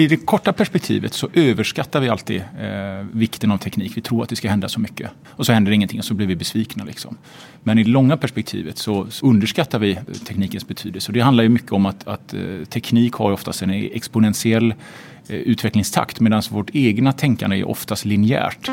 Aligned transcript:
i 0.00 0.06
det 0.06 0.16
korta 0.16 0.52
perspektivet 0.52 1.14
så 1.14 1.28
överskattar 1.34 2.00
vi 2.00 2.08
alltid 2.08 2.36
eh, 2.36 3.06
vikten 3.12 3.50
av 3.50 3.58
teknik. 3.58 3.96
Vi 3.96 4.00
tror 4.00 4.22
att 4.22 4.28
det 4.28 4.36
ska 4.36 4.48
hända 4.48 4.68
så 4.68 4.80
mycket. 4.80 5.10
Och 5.28 5.46
så 5.46 5.52
händer 5.52 5.72
ingenting 5.72 5.98
och 5.98 6.04
så 6.04 6.14
blir 6.14 6.26
vi 6.26 6.36
besvikna. 6.36 6.84
Liksom. 6.84 7.16
Men 7.62 7.78
i 7.78 7.82
det 7.82 7.90
långa 7.90 8.16
perspektivet 8.16 8.78
så, 8.78 9.06
så 9.10 9.26
underskattar 9.26 9.78
vi 9.78 9.98
teknikens 10.26 10.68
betydelse. 10.68 11.08
Och 11.08 11.12
det 11.12 11.20
handlar 11.20 11.44
ju 11.44 11.50
mycket 11.50 11.72
om 11.72 11.86
att, 11.86 12.08
att 12.08 12.34
eh, 12.34 12.40
teknik 12.68 13.14
har 13.14 13.32
oftast 13.32 13.62
en 13.62 13.70
exponentiell 13.70 14.74
eh, 15.28 15.36
utvecklingstakt 15.36 16.20
medan 16.20 16.42
vårt 16.50 16.70
egna 16.72 17.12
tänkande 17.12 17.56
är 17.56 17.68
oftast 17.68 18.04
linjärt. 18.04 18.70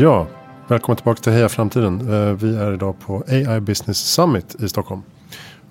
Ja, 0.00 0.26
välkommen 0.68 0.96
tillbaka 0.96 1.22
till 1.22 1.32
Heja 1.32 1.48
Framtiden. 1.48 2.00
Eh, 2.00 2.32
vi 2.32 2.56
är 2.56 2.72
idag 2.72 2.98
på 3.00 3.24
AI 3.28 3.60
Business 3.60 3.98
Summit 3.98 4.56
i 4.62 4.68
Stockholm. 4.68 5.02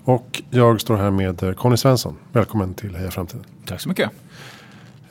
Och 0.03 0.41
jag 0.49 0.81
står 0.81 0.97
här 0.97 1.11
med 1.11 1.43
eh, 1.43 1.53
Conny 1.53 1.77
Svensson. 1.77 2.15
Välkommen 2.31 2.73
till 2.73 2.95
Heja 2.95 3.11
Framtiden. 3.11 3.45
Tack 3.65 3.81
så 3.81 3.89
mycket. 3.89 4.09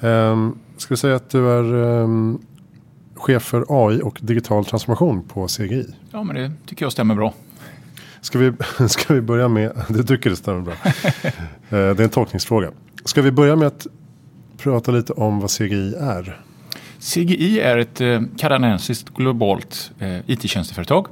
Um, 0.01 0.59
ska 0.77 0.95
vi 0.95 0.99
säga 0.99 1.17
att 1.17 1.31
du 1.31 1.51
är 1.51 1.75
um, 1.75 2.41
chef 3.15 3.43
för 3.43 3.65
AI 3.69 4.03
och 4.03 4.19
digital 4.23 4.65
transformation 4.65 5.23
på 5.23 5.47
CGI? 5.47 5.87
Ja, 6.11 6.23
men 6.23 6.37
det 6.37 6.53
tycker 6.67 6.85
jag 6.85 6.93
stämmer 6.93 7.15
bra. 7.15 7.35
Ska 8.21 8.39
vi, 8.39 8.53
ska 8.89 9.15
vi 9.15 9.21
börja 9.21 9.48
med, 9.48 9.73
det 9.89 10.05
tycker 10.05 10.31
det 10.31 10.37
stämmer 10.37 10.61
bra. 10.61 10.75
uh, 10.75 11.31
det 11.69 11.77
är 11.77 12.01
en 12.01 12.11
tolkningsfråga. 12.11 12.70
Ska 13.05 13.23
vi 13.23 13.31
börja 13.31 13.57
med 13.57 13.67
att 13.67 13.87
prata 14.57 14.91
lite 14.91 15.12
om 15.12 15.41
vad 15.41 15.51
CGI 15.51 15.95
är? 15.95 16.41
CGI 17.01 17.61
är 17.61 17.79
ett 17.79 18.01
eh, 18.01 18.21
kanadensiskt 18.39 19.15
globalt 19.15 19.91
eh, 19.99 20.19
IT-tjänsteföretag. 20.27 21.07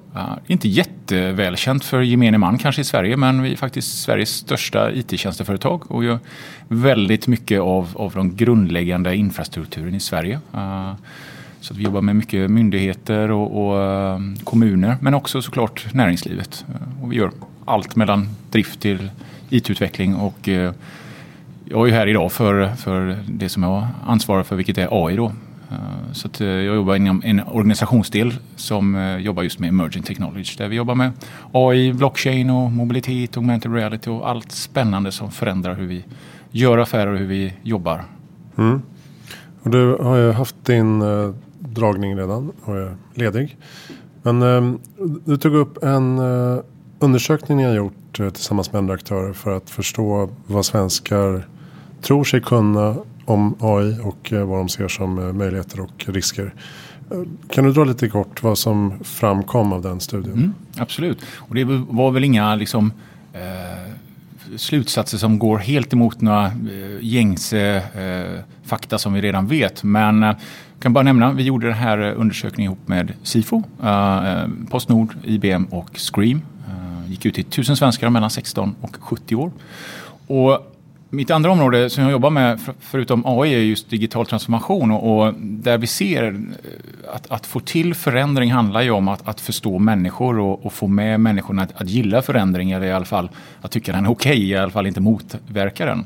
Inte 0.46 0.68
jättevälkänt 0.68 1.84
för 1.84 2.00
gemene 2.00 2.38
man 2.38 2.58
kanske 2.58 2.80
i 2.80 2.84
Sverige 2.84 3.16
men 3.16 3.42
vi 3.42 3.52
är 3.52 3.56
faktiskt 3.56 4.02
Sveriges 4.02 4.30
största 4.30 4.92
IT-tjänsteföretag 4.92 5.90
och 5.90 6.04
gör 6.04 6.18
väldigt 6.68 7.26
mycket 7.26 7.60
av, 7.60 7.88
av 7.94 8.12
den 8.12 8.36
grundläggande 8.36 9.16
infrastrukturen 9.16 9.94
i 9.94 10.00
Sverige. 10.00 10.40
Så 11.60 11.74
vi 11.74 11.82
jobbar 11.82 12.00
med 12.00 12.16
mycket 12.16 12.50
myndigheter 12.50 13.30
och, 13.30 13.66
och 13.66 13.82
eh, 13.82 14.20
kommuner 14.44 14.96
men 15.00 15.14
också 15.14 15.42
såklart 15.42 15.94
näringslivet. 15.94 16.64
och 17.02 17.12
vi 17.12 17.16
gör 17.16 17.30
allt 17.64 17.96
mellan 17.96 18.28
drift 18.50 18.80
till 18.80 19.10
IT-utveckling 19.50 20.14
och 20.14 20.48
jag 21.68 21.88
är 21.88 21.92
här 21.92 22.06
idag 22.06 22.32
för, 22.32 22.68
för 22.68 23.18
det 23.28 23.48
som 23.48 23.62
jag 23.62 23.86
ansvarar 24.06 24.42
för 24.42 24.56
vilket 24.56 24.78
är 24.78 25.06
AI 25.06 25.16
då. 25.16 25.32
Eh, 25.70 26.12
så 26.12 26.28
att 26.28 26.40
eh, 26.40 26.46
jag 26.46 26.76
jobbar 26.76 26.96
inom 26.96 27.22
en 27.24 27.40
organisationsdel 27.40 28.34
som 28.56 28.94
eh, 28.94 29.16
jobbar 29.16 29.42
just 29.42 29.58
med 29.58 29.68
emerging 29.68 30.02
technology. 30.02 30.54
Där 30.58 30.68
vi 30.68 30.76
jobbar 30.76 30.94
med 30.94 31.12
AI, 31.52 31.92
blockchain 31.92 32.50
och 32.50 32.72
mobilitet, 32.72 33.36
augmented 33.36 33.74
reality 33.74 34.10
och 34.10 34.28
allt 34.28 34.52
spännande 34.52 35.12
som 35.12 35.30
förändrar 35.30 35.74
hur 35.74 35.86
vi 35.86 36.04
gör 36.50 36.78
affärer 36.78 37.12
och 37.12 37.18
hur 37.18 37.26
vi 37.26 37.54
jobbar. 37.62 38.04
Mm. 38.56 38.82
Och 39.62 39.70
du 39.70 39.96
har 39.96 40.16
ju 40.16 40.32
haft 40.32 40.64
din 40.64 41.02
dragning 41.58 42.16
redan 42.16 42.52
och 42.64 42.76
är 42.76 42.96
ledig. 43.14 43.56
Men 44.22 44.78
du 45.24 45.36
tog 45.36 45.54
upp 45.54 45.84
en 45.84 46.20
undersökning 46.98 47.58
ni 47.58 47.64
har 47.64 47.74
gjort 47.74 48.16
tillsammans 48.16 48.72
med 48.72 48.78
andra 48.78 48.94
aktörer 48.94 49.32
för 49.32 49.56
att 49.56 49.70
förstå 49.70 50.30
vad 50.46 50.66
svenskar 50.66 51.46
tror 52.02 52.24
sig 52.24 52.40
kunna 52.40 52.96
om 53.26 53.56
AI 53.60 53.98
och 54.02 54.32
eh, 54.32 54.44
vad 54.44 54.58
de 54.58 54.68
ser 54.68 54.88
som 54.88 55.18
eh, 55.18 55.32
möjligheter 55.32 55.80
och 55.80 56.04
risker. 56.06 56.54
Eh, 57.10 57.22
kan 57.50 57.64
du 57.64 57.72
dra 57.72 57.84
lite 57.84 58.08
kort 58.08 58.42
vad 58.42 58.58
som 58.58 59.04
framkom 59.04 59.72
av 59.72 59.82
den 59.82 60.00
studien? 60.00 60.36
Mm, 60.36 60.54
absolut, 60.76 61.18
och 61.36 61.54
det 61.54 61.64
var 61.64 62.10
väl 62.10 62.24
inga 62.24 62.54
liksom, 62.54 62.92
eh, 63.32 63.92
slutsatser 64.56 65.18
som 65.18 65.38
går 65.38 65.58
helt 65.58 65.92
emot 65.92 66.20
några 66.20 66.46
eh, 66.46 66.52
gängse 67.00 67.76
eh, 67.76 68.40
fakta 68.64 68.98
som 68.98 69.12
vi 69.12 69.20
redan 69.20 69.46
vet. 69.46 69.82
Men 69.82 70.22
jag 70.22 70.36
kan 70.80 70.92
bara 70.92 71.04
nämna, 71.04 71.32
vi 71.32 71.42
gjorde 71.42 71.66
den 71.66 71.76
här 71.76 71.98
undersökningen 71.98 72.72
ihop 72.72 72.88
med 72.88 73.12
Sifo, 73.22 73.62
Postnord, 74.70 75.16
IBM 75.24 75.64
och 75.64 75.98
Scream. 75.98 76.42
gick 77.06 77.26
ut 77.26 77.34
till 77.34 77.44
tusen 77.44 77.76
svenskar 77.76 78.10
mellan 78.10 78.30
16 78.30 78.74
och 78.80 78.96
70 79.00 79.34
år. 79.34 79.50
Och 80.26 80.75
mitt 81.10 81.30
andra 81.30 81.50
område 81.50 81.90
som 81.90 82.02
jag 82.02 82.12
jobbar 82.12 82.30
med, 82.30 82.60
förutom 82.80 83.22
AI, 83.26 83.54
är 83.54 83.58
just 83.58 83.90
digital 83.90 84.26
transformation. 84.26 84.90
Och, 84.90 85.26
och 85.26 85.34
där 85.38 85.78
vi 85.78 85.86
ser 85.86 86.24
eh, 86.24 87.14
att, 87.14 87.30
att, 87.30 87.46
få 87.46 87.60
till 87.60 87.94
förändring 87.94 88.52
handlar 88.52 88.82
ju 88.82 88.90
om 88.90 89.08
att, 89.08 89.28
att 89.28 89.40
förstå 89.40 89.78
människor 89.78 90.38
och, 90.38 90.66
och, 90.66 90.72
få 90.72 90.86
med 90.86 91.20
människorna 91.20 91.62
att, 91.62 91.80
att 91.80 91.88
gilla 91.88 92.22
förändring, 92.22 92.70
eller 92.70 92.86
i 92.86 92.92
alla 92.92 93.04
fall 93.04 93.30
att 93.60 93.70
tycka 93.70 93.92
den 93.92 94.04
är 94.04 94.10
okej, 94.10 94.32
okay, 94.32 94.44
i 94.46 94.56
alla 94.56 94.70
fall 94.70 94.86
inte 94.86 95.00
motverka 95.00 95.86
den. 95.86 96.04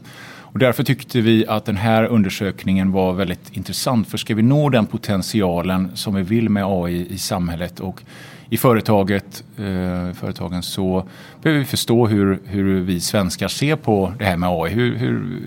Och 0.52 0.58
därför 0.58 0.82
tyckte 0.82 1.20
vi 1.20 1.46
att 1.46 1.64
den 1.64 1.76
här 1.76 2.04
undersökningen 2.04 2.92
var 2.92 3.12
väldigt 3.12 3.56
intressant. 3.56 4.08
För 4.08 4.18
ska 4.18 4.34
vi 4.34 4.42
nå 4.42 4.68
den 4.68 4.86
potentialen 4.86 5.90
som 5.94 6.14
vi 6.14 6.22
vill 6.22 6.48
med 6.48 6.64
AI 6.66 7.06
i 7.10 7.18
samhället 7.18 7.80
och 7.80 8.02
i 8.50 8.56
företaget, 8.56 9.44
eh, 9.56 10.12
företagen 10.14 10.62
så 10.62 11.04
behöver 11.42 11.60
vi 11.60 11.66
förstå 11.66 12.06
hur, 12.06 12.38
hur 12.44 12.80
vi 12.80 13.00
svenskar 13.00 13.48
ser 13.48 13.76
på 13.76 14.12
det 14.18 14.24
här 14.24 14.36
med 14.36 14.48
AI. 14.48 14.70
Hur, 14.70 14.96
hur 14.96 15.42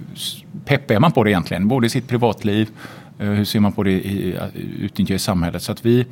pepp 0.65 0.91
är 0.91 0.99
man 0.99 1.11
på 1.11 1.23
det 1.23 1.31
egentligen? 1.31 1.67
Både 1.67 1.87
i 1.87 1.89
sitt 1.89 2.07
privatliv, 2.07 2.69
eh, 3.19 3.27
hur 3.27 3.45
ser 3.45 3.59
man 3.59 3.71
på 3.71 3.83
det 3.83 3.91
i, 3.91 4.37
utnyttja 4.79 5.13
i 5.13 5.19
samhället? 5.19 5.63
Så 5.63 5.71
att 5.71 5.85
vi 5.85 6.05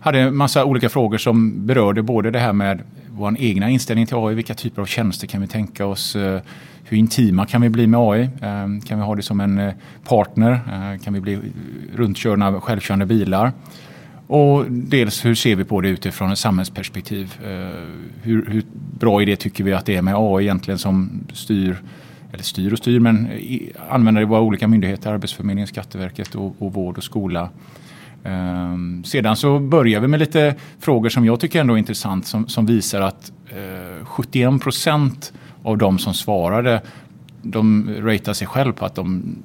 hade 0.00 0.20
en 0.20 0.36
massa 0.36 0.64
olika 0.64 0.88
frågor 0.88 1.18
som 1.18 1.66
berörde 1.66 2.02
både 2.02 2.30
det 2.30 2.38
här 2.38 2.52
med 2.52 2.82
vår 3.10 3.36
egna 3.38 3.70
inställning 3.70 4.06
till 4.06 4.16
AI, 4.16 4.34
vilka 4.34 4.54
typer 4.54 4.82
av 4.82 4.86
tjänster 4.86 5.26
kan 5.26 5.40
vi 5.40 5.46
tänka 5.46 5.86
oss? 5.86 6.16
Eh, 6.16 6.40
hur 6.84 6.96
intima 6.96 7.46
kan 7.46 7.60
vi 7.60 7.68
bli 7.68 7.86
med 7.86 8.00
AI? 8.00 8.22
Eh, 8.22 8.86
kan 8.86 8.98
vi 8.98 9.04
ha 9.04 9.14
det 9.14 9.22
som 9.22 9.40
en 9.40 9.58
eh, 9.58 9.74
partner? 10.04 10.50
Eh, 10.52 11.04
kan 11.04 11.14
vi 11.14 11.20
bli 11.20 11.38
runtkörda 11.94 12.46
av 12.46 12.60
självkörande 12.60 13.06
bilar? 13.06 13.52
Och 14.26 14.64
dels 14.70 15.24
hur 15.24 15.34
ser 15.34 15.56
vi 15.56 15.64
på 15.64 15.80
det 15.80 15.88
utifrån 15.88 16.32
ett 16.32 16.38
samhällsperspektiv? 16.38 17.34
Eh, 17.44 17.50
hur, 18.22 18.46
hur 18.50 18.62
bra 18.98 19.22
idé 19.22 19.36
tycker 19.36 19.64
vi 19.64 19.72
att 19.72 19.86
det 19.86 19.96
är 19.96 20.02
med 20.02 20.14
AI 20.16 20.44
egentligen 20.44 20.78
som 20.78 21.24
styr 21.32 21.76
eller 22.32 22.44
styr 22.44 22.72
och 22.72 22.78
styr, 22.78 23.00
men 23.00 23.28
använder 23.88 24.22
i 24.22 24.24
våra 24.24 24.40
olika 24.40 24.68
myndigheter, 24.68 25.12
Arbetsförmedlingen, 25.12 25.66
Skatteverket 25.66 26.34
och, 26.34 26.54
och 26.58 26.72
vård 26.72 26.98
och 26.98 27.04
skola. 27.04 27.50
Ehm, 28.24 29.04
sedan 29.04 29.36
så 29.36 29.58
börjar 29.58 30.00
vi 30.00 30.08
med 30.08 30.20
lite 30.20 30.54
frågor 30.80 31.08
som 31.08 31.24
jag 31.24 31.40
tycker 31.40 31.60
ändå 31.60 31.74
är 31.74 31.78
intressant 31.78 32.26
som, 32.26 32.48
som 32.48 32.66
visar 32.66 33.00
att 33.00 33.32
eh, 33.48 34.06
71 34.06 34.62
procent 34.62 35.32
av 35.62 35.78
de 35.78 35.98
som 35.98 36.14
svarade 36.14 36.82
de 37.42 37.90
ratear 37.98 38.34
sig 38.34 38.46
själv 38.46 38.72
på 38.72 38.84
att 38.84 38.94
de 38.94 39.36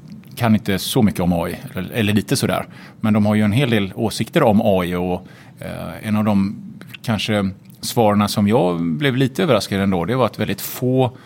kan 0.42 0.56
inte 0.56 0.80
så 0.80 1.02
mycket 1.02 1.20
om 1.22 1.34
AI, 1.34 1.56
eller, 1.76 1.92
eller 1.92 2.14
lite 2.14 2.36
sådär. 2.36 2.66
Men 3.00 3.14
de 3.14 3.26
har 3.26 3.36
ju 3.36 3.42
en 3.42 3.52
hel 3.52 3.70
del 3.70 3.92
åsikter 3.96 4.44
om 4.44 4.62
AI 4.64 4.96
och 4.96 5.28
eh, 5.60 6.08
en 6.08 6.16
av 6.16 6.24
de 6.24 6.56
kanske 7.02 7.50
svaren 7.82 8.30
som 8.30 8.48
jag 8.48 8.82
blev 8.82 9.16
lite 9.16 9.44
överraskad 9.44 9.82
ändå, 9.82 10.06
det 10.06 10.16
var 10.16 10.26
att 10.26 10.40
väldigt 10.40 10.62
få 10.62 11.18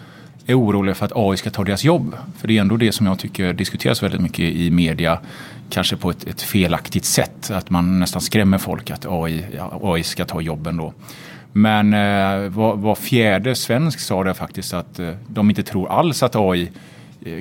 är 0.46 0.60
oroliga 0.60 0.96
för 0.96 1.06
att 1.06 1.12
AI 1.16 1.38
ska 1.38 1.50
ta 1.50 1.64
deras 1.64 1.84
jobb. 1.84 2.16
För 2.38 2.48
det 2.48 2.58
är 2.58 2.62
ändå 2.62 2.78
det 2.78 2.92
som 2.92 3.06
jag 3.06 3.20
tycker 3.20 3.54
diskuteras 3.54 4.04
väldigt 4.04 4.22
mycket 4.22 4.40
i 4.40 4.72
media, 4.72 5.20
kanske 5.70 5.96
på 5.96 6.10
ett, 6.10 6.28
ett 6.28 6.42
felaktigt 6.42 7.06
sätt. 7.06 7.52
Att 7.52 7.70
man 7.70 8.00
nästan 8.00 8.22
skrämmer 8.22 8.58
folk 8.58 8.92
att 8.92 9.06
AI, 9.10 9.46
AI 9.82 10.04
ska 10.04 10.26
ta 10.26 10.42
jobben 10.42 10.78
då. 10.78 10.94
Men 11.52 11.94
eh, 11.94 12.50
var, 12.50 12.76
var, 12.76 12.96
fjärde 12.96 13.56
svensk 13.56 14.00
sa 14.00 14.24
det 14.24 14.34
faktiskt 14.34 14.74
att 14.74 15.00
eh, 15.00 15.12
de 15.28 15.50
inte 15.50 15.64
tror 15.64 15.90
alls 15.90 16.24
att 16.24 16.36
AI 16.36 16.72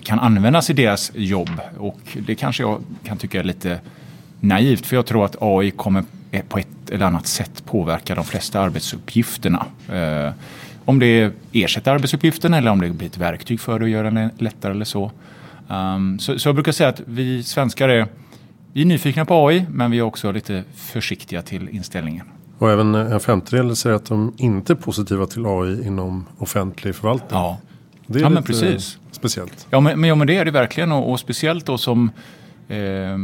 kan 0.03 0.19
användas 0.19 0.71
i 0.71 0.73
deras 0.73 1.13
jobb. 1.15 1.61
Och 1.79 2.01
det 2.27 2.35
kanske 2.35 2.63
jag 2.63 2.83
kan 3.05 3.17
tycka 3.17 3.41
är 3.41 3.45
lite 3.45 3.81
naivt 4.41 4.87
för 4.87 4.97
jag 4.97 5.07
tror 5.07 5.25
att 5.25 5.37
AI 5.41 5.71
kommer 5.71 6.05
eh, 6.31 6.45
på 6.49 6.59
ett 6.59 6.91
eller 6.91 7.07
annat 7.07 7.27
sätt 7.27 7.65
påverka 7.65 8.15
de 8.15 8.25
flesta 8.25 8.61
arbetsuppgifterna. 8.61 9.67
Eh, 9.93 10.33
om 10.85 10.99
det 10.99 11.33
ersätter 11.53 11.91
arbetsuppgiften 11.91 12.55
eller 12.55 12.71
om 12.71 12.81
det 12.81 12.91
blir 12.91 13.09
ett 13.09 13.19
verktyg 13.19 13.61
för 13.61 13.79
det 13.79 13.85
att 13.85 13.91
göra 13.91 14.11
det 14.11 14.31
lättare 14.39 14.73
eller 14.73 14.85
så. 14.85 15.11
Um, 15.69 16.19
så. 16.19 16.39
Så 16.39 16.49
jag 16.49 16.55
brukar 16.55 16.73
säga 16.73 16.89
att 16.89 17.01
vi 17.07 17.43
svenskar 17.43 17.89
är, 17.89 18.07
vi 18.73 18.81
är 18.81 18.87
nyfikna 18.87 19.25
på 19.25 19.49
AI 19.49 19.67
men 19.71 19.91
vi 19.91 19.99
är 19.99 20.03
också 20.03 20.33
lite 20.33 20.65
försiktiga 20.75 21.43
till 21.43 21.69
inställningen. 21.69 22.27
Och 22.59 22.71
även 22.71 22.95
en 22.95 23.21
femtedel 23.21 23.77
säger 23.77 23.97
att 23.97 24.07
de 24.07 24.35
inte 24.37 24.73
är 24.73 24.75
positiva 24.75 25.27
till 25.27 25.47
AI 25.47 25.87
inom 25.87 26.27
offentlig 26.39 26.95
förvaltning. 26.95 27.41
Ja, 27.41 27.59
det 28.06 28.19
är 28.19 28.23
ja, 28.23 28.29
lite 28.29 28.43
precis. 28.43 28.99
speciellt. 29.11 29.67
Ja 29.71 29.81
men, 29.81 30.01
men, 30.01 30.09
ja, 30.09 30.15
men 30.15 30.27
det 30.27 30.37
är 30.37 30.45
det 30.45 30.51
verkligen 30.51 30.93
och, 30.93 31.11
och 31.11 31.21
speciellt 31.21 31.67
då 31.67 31.79
som 31.79 32.11
eh, 32.69 33.19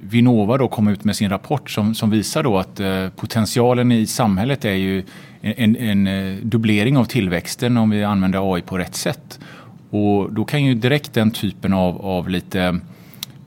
Vinnova 0.00 0.58
då 0.58 0.68
kom 0.68 0.88
ut 0.88 1.04
med 1.04 1.16
sin 1.16 1.30
rapport 1.30 1.70
som, 1.70 1.94
som 1.94 2.10
visar 2.10 2.42
då 2.42 2.58
att 2.58 2.80
eh, 2.80 3.08
potentialen 3.08 3.92
i 3.92 4.06
samhället 4.06 4.64
är 4.64 4.74
ju 4.74 5.04
en, 5.40 5.76
en, 5.76 6.06
en, 6.06 6.50
dubblering 6.50 6.96
av 6.96 7.04
tillväxten 7.04 7.76
om 7.76 7.90
vi 7.90 8.04
använder 8.04 8.54
AI 8.54 8.62
på 8.62 8.78
rätt 8.78 8.94
sätt. 8.94 9.40
Och 9.90 10.32
då 10.32 10.44
kan 10.44 10.64
ju 10.64 10.74
direkt 10.74 11.12
den 11.12 11.30
typen 11.30 11.72
av, 11.72 12.06
av 12.06 12.28
lite 12.28 12.80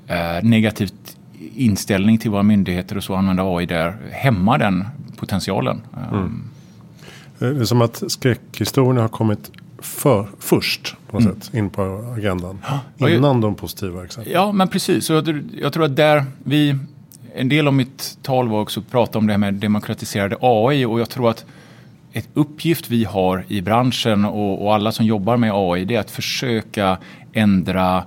eh, 0.08 0.44
negativt 0.44 1.18
inställning 1.56 2.18
till 2.18 2.32
våra 2.32 2.44
myndigheter 2.44 2.98
och 2.98 3.04
så 3.04 3.16
använda 3.16 3.44
AI 3.44 3.66
där 3.66 3.98
hämma 4.12 4.58
den 4.58 4.86
potentialen. 5.18 5.82
Mm. 6.12 6.44
Det 7.40 7.46
är 7.46 7.66
som 7.66 7.82
att 7.82 8.04
skräckhistorierna 8.08 9.02
har 9.02 9.10
kommit 9.10 9.52
för, 9.80 10.28
först 10.40 10.96
på 11.08 11.20
något 11.20 11.26
mm. 11.26 11.42
sätt 11.42 11.54
in 11.54 11.70
på 11.70 12.14
agendan. 12.18 12.60
Ja, 12.98 13.10
innan 13.10 13.42
de 13.42 13.56
positiva 13.56 14.04
exemplen. 14.06 14.34
Ja, 14.34 14.52
men 14.52 14.68
precis. 14.68 15.06
Så 15.06 15.14
jag, 15.14 15.44
jag 15.62 15.74
tror 15.74 15.86
att 15.86 15.96
där 15.96 16.26
vi... 16.44 16.78
En 17.38 17.50
del 17.50 17.68
av 17.68 17.74
mitt 17.74 18.18
tal 18.22 18.48
var 18.48 18.62
också 18.62 18.80
att 18.80 18.92
prata 18.92 19.18
om 19.18 19.28
det 19.28 19.34
här 19.34 19.38
med 19.38 19.54
demokratiserade 19.54 20.38
AI 20.42 20.86
och 20.86 21.00
jag 21.00 21.10
tror 21.10 21.30
att 21.30 21.46
ett 22.14 22.30
uppgift 22.34 22.90
vi 22.90 23.04
har 23.04 23.46
i 23.48 23.62
branschen 23.62 24.26
och, 24.26 24.66
och 24.66 24.76
alla 24.76 24.92
som 24.92 25.06
jobbar 25.06 25.38
med 25.38 25.52
AI 25.54 25.86
det 25.86 25.96
är 25.96 26.00
att 26.00 26.12
försöka 26.12 26.98
ändra 27.34 28.04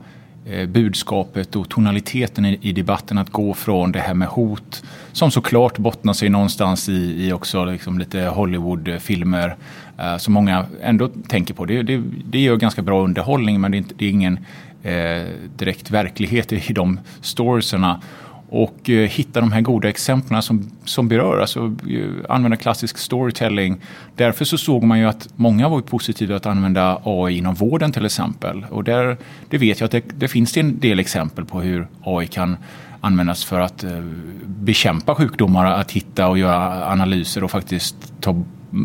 Eh, 0.51 0.67
budskapet 0.67 1.57
och 1.57 1.69
tonaliteten 1.69 2.45
i, 2.45 2.73
debatten 2.73 3.19
att 3.19 3.31
gå 3.31 3.55
från 3.55 3.93
det 3.93 3.99
här 3.99 4.15
med 4.15 4.29
hot 4.29 4.83
som 5.13 5.31
såklart 5.31 5.79
bottnar 5.79 6.13
sig 6.13 6.29
någonstans 6.29 6.89
i, 6.89 7.27
i 7.27 7.33
också 7.33 7.65
liksom 7.65 7.99
lite 7.99 8.21
Hollywoodfilmer 8.21 9.57
eh, 9.99 10.17
som 10.17 10.35
många 10.35 10.67
ändå 10.83 11.09
tänker 11.09 11.55
på. 11.55 11.65
Det, 11.65 11.83
det, 11.83 12.03
det 12.25 12.39
gör 12.39 12.57
ganska 12.57 12.83
bra 12.83 13.05
underhållning 13.05 13.61
men 13.61 13.71
det 13.71 13.77
är, 13.77 13.79
inte, 13.79 13.95
det 13.99 14.05
är 14.05 14.11
ingen 14.11 14.39
eh, 14.83 15.27
direkt 15.57 15.91
verklighet 15.91 16.53
i, 16.53 16.63
i 16.69 16.73
de 16.73 17.01
storiesarna 17.21 18.01
och 18.49 18.91
eh, 18.91 19.09
hitta 19.09 19.41
de 19.41 19.53
här 19.53 19.61
goda 19.61 19.89
exemplen 19.89 20.43
som, 20.43 20.71
som 20.85 21.09
berör, 21.09 21.41
alltså 21.41 21.75
eh, 21.91 22.05
använda 22.29 22.57
klassisk 22.57 22.99
storytelling. 22.99 23.77
Därför 24.17 24.45
så 24.45 24.59
såg 24.59 24.83
man 24.83 24.99
ju 24.99 25.05
att 25.05 25.29
många 25.37 25.69
var 25.69 25.81
positiva 25.81 26.37
att 26.37 26.47
använda 26.47 27.01
AI 27.05 27.39
inom 27.39 27.55
vården 27.55 27.93
till 27.93 28.05
exempel. 28.05 28.67
Och 28.71 28.85
där, 28.85 29.17
det 29.49 29.59
vet 29.59 29.81
jag 29.81 29.85
att 29.85 29.93
det, 29.93 30.03
det 30.15 30.29
finns 30.29 30.57
en 30.57 30.81
del 30.81 31.01
exempel 31.01 31.45
på 31.45 31.61
hur 31.61 31.89
AI 32.05 32.27
kan 32.27 32.57
användas 33.01 33.45
för 33.45 33.61
att 33.61 33.85
eh, 33.85 34.01
bekämpa 34.47 35.15
sjukdomar, 35.15 35.67
att 35.67 35.91
hitta 35.91 36.29
och 36.29 36.39
göra 36.39 36.87
analyser 36.87 37.45
och 37.45 37.51
faktiskt 37.51 38.13
ta, 38.21 38.43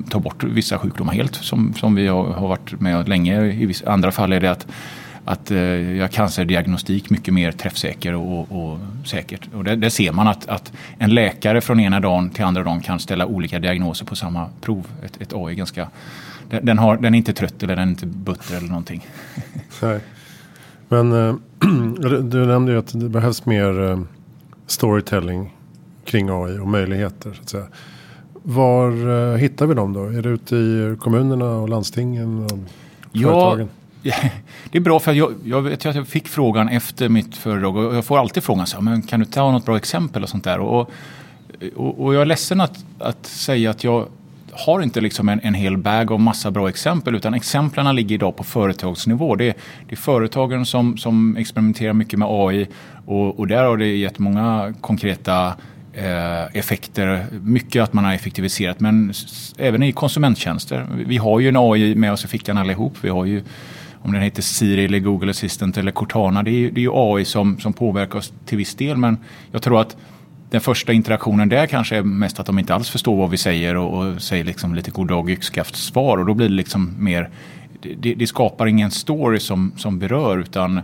ta 0.10 0.20
bort 0.20 0.44
vissa 0.44 0.80
sjukdomar 0.80 1.14
helt 1.14 1.36
som, 1.36 1.74
som 1.74 1.96
vi 1.96 2.08
har, 2.08 2.24
har 2.24 2.48
varit 2.48 2.80
med 2.80 3.10
länge. 3.10 3.46
I 3.46 3.66
vissa, 3.66 3.92
andra 3.92 4.12
fall 4.12 4.34
är 4.34 4.40
det 4.40 4.52
att 4.52 4.68
att 5.26 5.52
eh, 5.52 5.96
göra 5.96 6.08
cancerdiagnostik 6.08 7.10
mycket 7.10 7.34
mer 7.34 7.52
träffsäker 7.52 8.16
och, 8.16 8.52
och 8.52 8.80
säkert. 9.06 9.50
Och 9.54 9.64
där, 9.64 9.76
där, 9.76 9.90
ser 9.90 10.12
man 10.12 10.28
att, 10.28 10.50
att, 10.50 10.74
en 10.98 11.14
läkare 11.14 11.62
från 11.62 11.80
ena 11.80 12.00
dagen 12.00 12.30
till 12.30 12.44
andra 12.44 12.64
dagen 12.64 12.82
kan 12.82 13.00
ställa 13.00 13.26
olika 13.26 13.60
diagnoser 13.60 14.06
på 14.06 14.16
samma 14.16 14.50
prov. 14.62 14.88
Ett, 15.06 15.22
ett 15.22 15.34
AI 15.34 15.56
ganska... 15.56 15.90
Den, 16.62 16.78
har, 16.78 16.98
den 16.98 17.14
är 17.14 17.18
inte 17.18 17.34
trött 17.34 17.64
eller 17.64 17.76
den 17.76 17.88
är 17.88 17.92
inte 17.92 18.06
butter 18.06 18.58
eller 18.58 18.68
någonting. 18.68 19.08
Nej. 19.82 20.00
Men 20.90 21.12
äh, 21.30 21.36
du 22.24 22.46
nämnde 22.46 22.72
ju 22.72 22.80
att 22.80 23.00
det 23.00 23.10
behövs 23.10 23.46
mer 23.46 23.92
äh, 23.92 24.00
storytelling 24.68 25.56
kring 26.06 26.30
AI 26.30 26.60
och 26.60 26.68
möjligheter. 26.68 27.34
Så 27.34 27.42
att 27.42 27.50
säga. 27.50 27.66
Var 28.44 28.92
äh, 29.34 29.38
hittar 29.38 29.66
vi 29.66 29.74
dem 29.74 29.94
då? 29.94 30.04
Är 30.04 30.22
det 30.22 30.30
ute 30.30 30.56
i 30.56 30.96
kommunerna 31.00 31.46
och 31.46 31.70
landstingen 31.70 32.44
och 32.44 32.60
ja, 33.12 33.30
företagen? 33.30 33.70
det 34.72 34.78
är 34.78 34.80
bra 34.80 35.00
för 35.00 35.14
jag, 35.14 35.34
jag 35.46 35.62
vet 35.62 35.86
att 35.86 35.96
jag 35.96 36.08
fick 36.08 36.28
frågan 36.28 36.70
efter 36.70 37.10
mitt 37.10 37.38
föredrag 37.38 37.78
och 37.78 37.96
jag 37.96 38.06
får 38.06 38.20
alltid 38.20 38.44
frågan 38.44 38.68
så 38.68 38.78
här, 38.78 38.84
men 38.84 39.02
kan 39.02 39.20
du 39.20 39.26
ta 39.26 39.52
något 39.52 39.66
bra 39.66 39.78
exempel 39.78 40.24
och 40.24 40.30
sånt 40.30 40.44
där. 40.44 40.60
Och, 40.60 40.92
och, 41.76 42.04
och 42.04 42.16
jag 42.16 42.22
är 42.22 42.26
ledsen 42.26 42.62
att, 42.62 42.86
att 43.00 43.26
säga 43.26 43.70
att 43.70 43.84
jag 43.84 44.08
har 44.54 44.82
inte 44.82 45.02
liksom 45.02 45.30
en, 45.30 45.40
en 45.44 45.54
hel 45.54 45.78
bag 45.78 46.12
av 46.12 46.20
massa 46.20 46.52
bra 46.52 46.70
exempel 46.70 47.16
utan 47.16 47.34
exemplen 47.34 47.96
ligger 47.96 48.16
idag 48.16 48.36
på 48.36 48.44
företagsnivå. 48.44 49.36
Det 49.36 49.46
är, 49.46 49.54
det 49.88 49.94
är 49.94 49.98
företagen 49.98 50.66
som, 50.66 50.98
som 50.98 51.38
experimenterar 51.38 51.94
mycket 51.94 52.20
med 52.20 52.28
AI 52.32 52.68
och, 53.06 53.40
och 53.40 53.48
där 53.48 53.64
har 53.64 53.78
det 53.78 53.88
gett 53.88 54.20
många 54.20 54.74
konkreta 54.82 55.54
eh, 55.94 56.58
effekter. 56.58 57.26
Mycket 57.32 57.84
att 57.84 57.94
man 57.94 58.06
har 58.06 58.14
effektiviserat 58.14 58.80
men 58.80 59.14
även 59.58 59.84
i 59.84 59.92
konsumenttjänster. 59.92 60.88
Vi 61.06 61.18
har 61.18 61.40
ju 61.40 61.50
en 61.50 61.58
AI 61.58 61.96
med 61.96 62.14
oss 62.14 62.26
i 62.26 62.28
fickan 62.28 62.58
allihop. 62.58 62.94
Vi 63.02 63.10
har 63.10 63.26
ju 63.26 63.44
om 64.04 64.12
den 64.12 64.22
heter 64.22 64.42
Siri 64.42 64.86
eller 64.86 65.00
Google 65.00 65.30
Assistant 65.30 65.78
eller 65.78 65.92
Cortana. 65.92 66.44
Det 66.44 66.52
är, 66.52 66.72
det 66.72 66.80
är 66.80 66.84
ju 66.84 66.92
AI 66.94 67.26
som, 67.26 67.60
som 67.60 67.74
påverkar 67.74 68.20
oss 68.20 68.34
till 68.46 68.58
viss 68.58 68.76
del 68.76 68.98
men 68.98 69.18
jag 69.52 69.62
tror 69.62 69.82
att 69.82 69.98
den 70.50 70.62
första 70.62 70.94
interaktionen 70.94 71.50
där 71.50 71.68
kanske 71.68 71.98
är 71.98 72.04
mest 72.04 72.40
att 72.40 72.46
de 72.46 72.60
inte 72.60 72.76
alls 72.76 72.90
förstår 72.90 73.18
vad 73.18 73.30
vi 73.30 73.38
säger 73.38 73.76
och, 73.76 73.98
och 73.98 74.22
säger 74.22 74.44
liksom 74.44 74.76
lite 74.76 74.92
goddag 74.92 75.30
yxskaft 75.30 75.76
svar 75.76 76.18
och 76.18 76.26
då 76.26 76.34
blir 76.34 76.50
det 76.50 76.56
liksom 76.56 76.96
mer 76.98 77.30
det, 78.00 78.14
det, 78.14 78.28
skapar 78.28 78.68
ingen 78.68 78.92
story 78.92 79.40
som, 79.40 79.72
som 79.78 80.00
berör 80.00 80.38
utan 80.38 80.82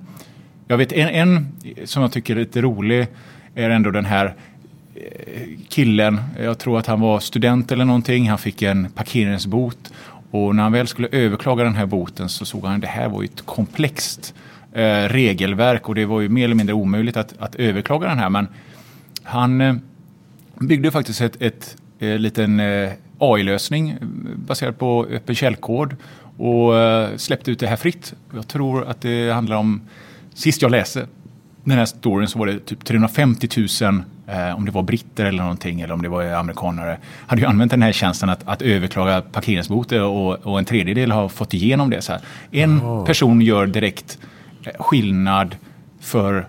jag 0.67 0.77
vet 0.77 0.91
en, 0.91 1.09
en 1.09 1.47
som 1.85 2.01
jag 2.01 2.11
tycker 2.11 2.35
är 2.35 2.39
lite 2.39 2.61
rolig 2.61 3.07
är 3.55 3.69
ändå 3.69 3.91
den 3.91 4.05
här 4.05 4.35
eh, 4.95 5.47
killen, 5.69 6.21
jag 6.39 6.57
tror 6.57 6.79
att 6.79 6.87
han 6.87 7.01
var 7.01 7.19
student 7.19 7.71
eller 7.71 7.85
någonting, 7.85 8.29
han 8.29 8.37
fick 8.37 8.61
en 8.61 8.91
parkeringsbot 8.91 9.91
och 10.31 10.55
när 10.55 10.63
han 10.63 10.71
väl 10.71 10.87
skulle 10.87 11.07
överklaga 11.11 11.63
den 11.63 11.75
här 11.75 11.85
boten 11.85 12.29
så 12.29 12.45
såg 12.45 12.65
han 12.65 12.75
att 12.75 12.81
det 12.81 12.87
här 12.87 13.09
var 13.09 13.23
ett 13.23 13.45
komplext 13.45 14.33
eh, 14.73 15.03
regelverk 15.03 15.89
och 15.89 15.95
det 15.95 16.05
var 16.05 16.21
ju 16.21 16.29
mer 16.29 16.45
eller 16.45 16.55
mindre 16.55 16.73
omöjligt 16.73 17.17
att, 17.17 17.33
att 17.39 17.55
överklaga 17.55 18.07
den 18.07 18.19
här. 18.19 18.29
Men 18.29 18.47
han 19.23 19.61
eh, 19.61 19.75
byggde 20.59 20.91
faktiskt 20.91 21.21
ett, 21.21 21.35
ett, 21.35 21.41
ett 21.41 21.77
eh, 21.99 22.17
liten 22.17 22.59
eh, 22.59 22.91
AI-lösning 23.19 23.89
eh, 23.89 23.97
baserad 24.35 24.77
på 24.77 25.05
öppen 25.05 25.35
källkod 25.35 25.95
och 26.37 26.77
eh, 26.77 27.17
släppte 27.17 27.51
ut 27.51 27.59
det 27.59 27.67
här 27.67 27.75
fritt. 27.75 28.13
Jag 28.35 28.47
tror 28.47 28.85
att 28.85 29.01
det 29.01 29.31
handlar 29.31 29.57
om, 29.57 29.81
sist 30.33 30.61
jag 30.61 30.71
läste 30.71 31.07
den 31.69 31.77
här 31.77 31.85
storyn 31.85 32.27
så 32.27 32.39
var 32.39 32.47
det 32.47 32.59
typ 32.59 32.85
350 32.85 33.47
000 33.81 34.03
eh, 34.27 34.55
om 34.57 34.65
det 34.65 34.71
var 34.71 34.83
britter 34.83 35.25
eller 35.25 35.41
någonting 35.41 35.81
eller 35.81 35.93
om 35.93 36.01
det 36.01 36.09
var 36.09 36.23
amerikanare, 36.23 36.97
hade 37.27 37.41
ju 37.41 37.47
använt 37.47 37.71
den 37.71 37.81
här 37.81 37.91
tjänsten 37.91 38.29
att, 38.29 38.47
att 38.47 38.61
överklaga 38.61 39.21
parkeringsböter 39.21 40.01
och, 40.01 40.45
och, 40.45 40.59
en 40.59 40.65
tredjedel 40.65 41.11
har 41.11 41.29
fått 41.29 41.53
igenom 41.53 41.89
det. 41.89 42.01
Så 42.01 42.11
här. 42.11 42.21
En 42.51 42.81
oh. 42.81 43.05
person 43.05 43.41
gör 43.41 43.67
direkt 43.67 44.19
eh, 44.63 44.83
skillnad 44.83 45.55
för 45.99 46.37
eh, 46.37 46.43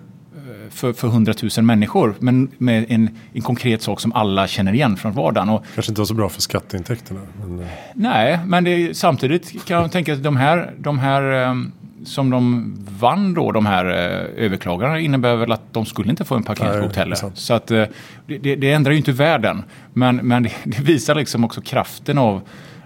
för, 0.71 0.93
för 0.93 1.09
100 1.09 1.35
000 1.57 1.65
människor. 1.65 2.15
Men 2.19 2.51
med 2.59 2.85
en, 2.89 3.19
en 3.33 3.43
konkret 3.43 3.83
sak 3.83 4.01
som 4.01 4.13
alla 4.13 4.47
känner 4.47 4.73
igen 4.73 4.97
från 4.97 5.13
vardagen. 5.13 5.49
Och, 5.49 5.65
Kanske 5.75 5.91
inte 5.93 6.01
var 6.01 6.07
så 6.07 6.15
bra 6.15 6.29
för 6.29 6.41
skatteintäkterna. 6.41 7.21
Men... 7.41 7.67
Nej, 7.95 8.39
men 8.47 8.65
det, 8.65 8.97
samtidigt 8.97 9.65
kan 9.67 9.83
jag 9.83 9.93
tänka 9.93 10.13
att 10.13 10.23
de 10.23 10.37
här, 10.37 10.75
de 10.79 10.99
här 10.99 11.23
um, 11.51 11.73
som 12.05 12.31
de 12.31 12.75
vann 12.99 13.35
då, 13.35 13.53
de 13.53 13.67
här 13.67 13.85
eh, 13.85 14.45
överklagarna, 14.45 14.99
innebär 14.99 15.37
väl 15.37 15.53
att 15.53 15.73
de 15.73 15.87
skulle 15.87 16.11
inte 16.11 16.25
få 16.25 16.35
en 16.35 16.43
parkeringsbot 16.43 16.97
heller. 16.97 17.17
Så 17.35 17.55
att, 17.55 17.71
eh, 17.71 17.85
det, 18.27 18.57
det, 18.57 18.73
ändrar 18.73 18.93
ju 18.93 18.99
inte 18.99 19.13
världen. 19.13 19.63
Men, 19.93 20.17
men 20.17 20.43
det, 20.43 20.53
det, 20.65 20.81
visar 20.81 21.15
liksom 21.15 21.45
också 21.45 21.61
kraften 21.61 22.19
av, 22.19 22.41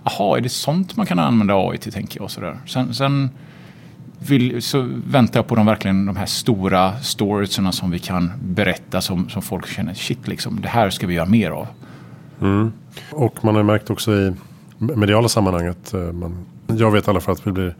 jaha, 0.04 0.38
är 0.38 0.40
det 0.40 0.48
sånt 0.48 0.96
man 0.96 1.06
kan 1.06 1.18
använda 1.18 1.54
AI 1.54 1.78
till, 1.78 1.92
tänker 1.92 2.20
jag. 2.20 2.30
Sådär. 2.30 2.58
Sen, 2.66 2.94
sen 2.94 3.30
vill, 4.18 4.62
så 4.62 4.88
väntar 5.06 5.38
jag 5.38 5.46
på 5.46 5.54
de, 5.54 5.66
verkligen, 5.66 6.06
de 6.06 6.16
här 6.16 6.26
stora 6.26 7.00
storiesarna 7.00 7.72
som 7.72 7.90
vi 7.90 7.98
kan 7.98 8.32
berätta 8.42 9.00
som, 9.00 9.28
som 9.28 9.42
folk 9.42 9.68
känner, 9.68 9.94
shit, 9.94 10.28
liksom, 10.28 10.60
det 10.60 10.68
här 10.68 10.90
ska 10.90 11.06
vi 11.06 11.14
göra 11.14 11.26
mer 11.26 11.50
av. 11.50 11.66
Mm. 12.40 12.72
Och 13.10 13.44
man 13.44 13.54
har 13.54 13.62
märkt 13.62 13.90
också 13.90 14.12
i 14.12 14.34
mediala 14.78 15.28
sammanhanget, 15.28 15.94
eh, 15.94 16.00
man, 16.00 16.46
jag 16.66 16.90
vet 16.90 17.06
i 17.06 17.10
alla 17.10 17.20
fall 17.20 17.34
att 17.34 17.46
vi 17.46 17.52
blir 17.52 17.74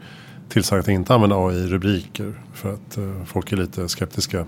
tillsagd 0.49 0.79
att 0.79 0.87
inte 0.87 1.13
använda 1.13 1.35
AI-rubriker. 1.35 2.33
För 2.53 2.73
att 2.73 2.97
uh, 2.97 3.23
folk 3.25 3.51
är 3.51 3.57
lite 3.57 3.89
skeptiska. 3.89 4.45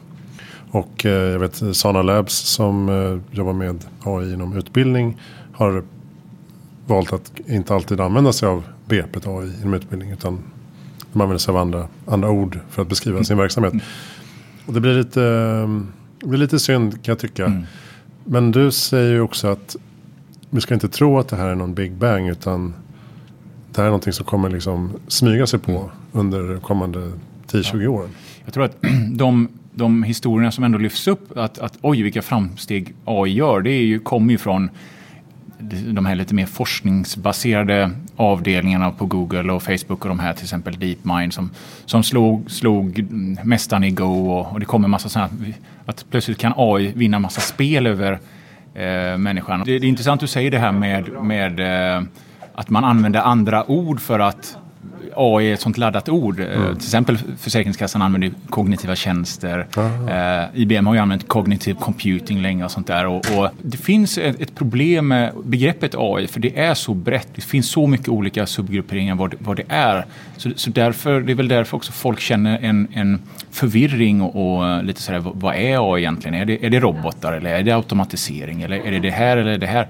Och 0.71 1.05
uh, 1.05 1.11
jag 1.11 1.39
vet 1.39 1.63
Sana 1.75 2.01
Labs 2.01 2.33
som 2.33 2.89
uh, 2.89 3.19
jobbar 3.31 3.53
med 3.53 3.85
AI 4.03 4.33
inom 4.33 4.57
utbildning. 4.57 5.17
Har 5.53 5.83
valt 6.85 7.13
att 7.13 7.31
inte 7.47 7.75
alltid 7.75 8.01
använda 8.01 8.33
sig 8.33 8.49
av 8.49 8.63
begreppet 8.85 9.27
AI 9.27 9.51
inom 9.61 9.73
utbildning. 9.73 10.11
Utan 10.11 10.39
de 11.13 11.21
använder 11.21 11.39
sig 11.39 11.51
av 11.51 11.57
andra, 11.57 11.87
andra 12.05 12.29
ord 12.29 12.59
för 12.69 12.81
att 12.81 12.89
beskriva 12.89 13.23
sin 13.23 13.37
verksamhet. 13.37 13.73
Och 14.65 14.73
det 14.73 14.79
blir 14.79 14.93
lite, 14.93 15.21
det 16.19 16.27
blir 16.27 16.39
lite 16.39 16.59
synd 16.59 16.93
kan 16.93 17.11
jag 17.11 17.19
tycka. 17.19 17.45
Mm. 17.45 17.63
Men 18.23 18.51
du 18.51 18.71
säger 18.71 19.13
ju 19.13 19.21
också 19.21 19.47
att 19.47 19.75
vi 20.49 20.61
ska 20.61 20.73
inte 20.73 20.89
tro 20.89 21.19
att 21.19 21.27
det 21.27 21.35
här 21.35 21.47
är 21.47 21.55
någon 21.55 21.73
big 21.73 21.93
bang. 21.93 22.29
Utan 22.29 22.73
det 23.77 23.81
här 23.81 23.87
är 23.87 23.91
någonting 23.91 24.13
som 24.13 24.25
kommer 24.25 24.49
liksom 24.49 24.93
smyga 25.07 25.47
sig 25.47 25.59
på 25.59 25.91
under 26.11 26.43
de 26.43 26.59
kommande 26.59 27.11
10-20 27.47 27.83
ja. 27.83 27.89
åren. 27.89 28.09
Jag 28.45 28.53
tror 28.53 28.65
att 28.65 28.77
de, 29.11 29.47
de 29.73 30.03
historierna 30.03 30.51
som 30.51 30.63
ändå 30.63 30.77
lyfts 30.77 31.07
upp, 31.07 31.37
att, 31.37 31.59
att 31.59 31.77
oj 31.81 32.01
vilka 32.01 32.21
framsteg 32.21 32.93
AI 33.05 33.33
gör, 33.33 33.61
det 33.61 33.71
är 33.71 33.83
ju, 33.83 33.99
kommer 33.99 34.31
ju 34.31 34.37
från 34.37 34.69
de 35.85 36.05
här 36.05 36.15
lite 36.15 36.35
mer 36.35 36.45
forskningsbaserade 36.45 37.91
avdelningarna 38.15 38.91
på 38.91 39.05
Google 39.05 39.53
och 39.53 39.63
Facebook 39.63 40.05
och 40.05 40.09
de 40.09 40.19
här 40.19 40.33
till 40.33 40.43
exempel 40.43 40.79
DeepMind 40.79 41.33
som, 41.33 41.49
som 41.85 42.03
slog, 42.03 42.51
slog 42.51 43.07
mästaren 43.43 43.83
i 43.83 43.91
Go 43.91 44.29
och, 44.31 44.51
och 44.51 44.59
det 44.59 44.65
kommer 44.65 44.87
massa 44.87 45.09
sådana 45.09 45.29
att 45.85 46.05
plötsligt 46.09 46.37
kan 46.37 46.53
AI 46.55 46.91
vinna 46.95 47.19
massa 47.19 47.41
spel 47.41 47.87
över 47.87 48.19
eh, 48.73 49.17
människan. 49.17 49.63
Det, 49.65 49.79
det, 49.79 49.85
är 49.85 49.89
intressant 49.89 50.21
du 50.21 50.27
säger 50.27 50.51
det 50.51 50.59
här 50.59 50.71
med, 50.71 51.09
med 51.23 51.59
eh, 51.59 52.03
att 52.57 52.69
man 52.69 52.83
använder 52.83 53.19
andra 53.19 53.71
ord 53.71 53.99
för 53.99 54.19
att 54.19 54.57
AI 55.15 55.49
är 55.49 55.53
ett 55.53 55.61
sånt 55.61 55.77
laddat 55.77 56.09
ord. 56.09 56.39
Eh, 56.39 56.45
mm. 56.45 56.75
Till 56.75 56.85
exempel 56.85 57.17
Försäkringskassan 57.37 58.01
använder 58.01 58.31
kognitiva 58.49 58.95
tjänster. 58.95 59.67
Eh, 60.09 60.61
IBM 60.61 60.87
har 60.87 60.93
ju 60.93 60.99
använt 60.99 61.27
cognitive 61.27 61.79
computing 61.79 62.41
länge 62.41 62.65
och 62.65 62.71
sånt 62.71 62.87
där. 62.87 63.05
Och, 63.05 63.15
och 63.37 63.49
det 63.61 63.77
finns 63.77 64.17
ett, 64.17 64.41
ett, 64.41 64.55
problem 64.55 65.07
med 65.07 65.33
begreppet 65.43 65.95
AI 65.97 66.27
för 66.27 66.39
det 66.39 66.59
är 66.59 66.73
så 66.73 66.93
brett. 66.93 67.27
Det 67.35 67.41
finns 67.41 67.69
så 67.69 67.87
mycket 67.87 68.09
olika 68.09 68.45
subgrupperingar 68.45 69.15
vad, 69.15 69.35
vad 69.39 69.57
det 69.57 69.65
är. 69.69 70.05
Så, 70.37 70.51
så 70.55 70.69
därför, 70.69 71.21
det 71.21 71.31
är 71.31 71.35
väl 71.35 71.47
därför 71.47 71.77
också 71.77 71.91
folk 71.91 72.19
känner 72.19 72.59
en, 72.59 72.87
en 72.93 73.21
förvirring 73.51 74.21
och, 74.21 74.59
och 74.59 74.83
lite 74.83 75.01
sådär, 75.01 75.23
vad 75.33 75.55
är 75.55 75.93
AI 75.93 76.01
egentligen? 76.01 76.35
Är 76.41 76.45
det, 76.45 76.65
är 76.65 76.69
det 76.69 76.79
robotar 76.79 77.33
eller 77.33 77.49
är 77.49 77.63
det 77.63 77.71
automatisering 77.71 78.61
eller 78.61 78.77
är 78.87 78.91
det 78.91 78.99
det 78.99 79.11
här 79.11 79.37
eller 79.37 79.57
det 79.57 79.67
här? 79.67 79.87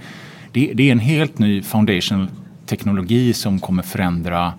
Det, 0.52 0.72
det 0.74 0.88
är 0.88 0.92
en 0.92 1.00
helt 1.00 1.40
ny 1.40 1.62
foundational 1.62 2.28
teknologi 2.68 3.34
som 3.34 3.60
kommer 3.60 3.84
förändra 3.84 4.54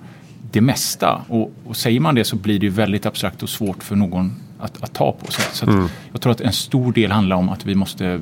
det 0.53 0.61
mesta. 0.61 1.23
Och, 1.29 1.53
och, 1.65 1.77
säger 1.77 2.01
man 2.01 2.15
det 2.15 2.25
så 2.25 2.37
blir 2.37 2.59
det 2.59 2.69
väldigt 2.69 3.07
abstrakt 3.07 3.43
och 3.43 3.49
svårt 3.49 3.83
för 3.83 3.97
någon 3.97 4.33
att, 4.59 4.83
att 4.83 4.95
ta 4.95 5.13
på. 5.13 5.33
Så, 5.33 5.43
så 5.53 5.67
mm. 5.67 5.89
Jag 6.13 6.21
tror 6.21 6.33
att 6.33 6.41
en 6.41 6.53
stor 6.53 6.93
del 6.93 7.13
handlar 7.13 7.37
om 7.37 7.49
att 7.49 7.67
vi 7.67 7.75
måste 7.75 8.21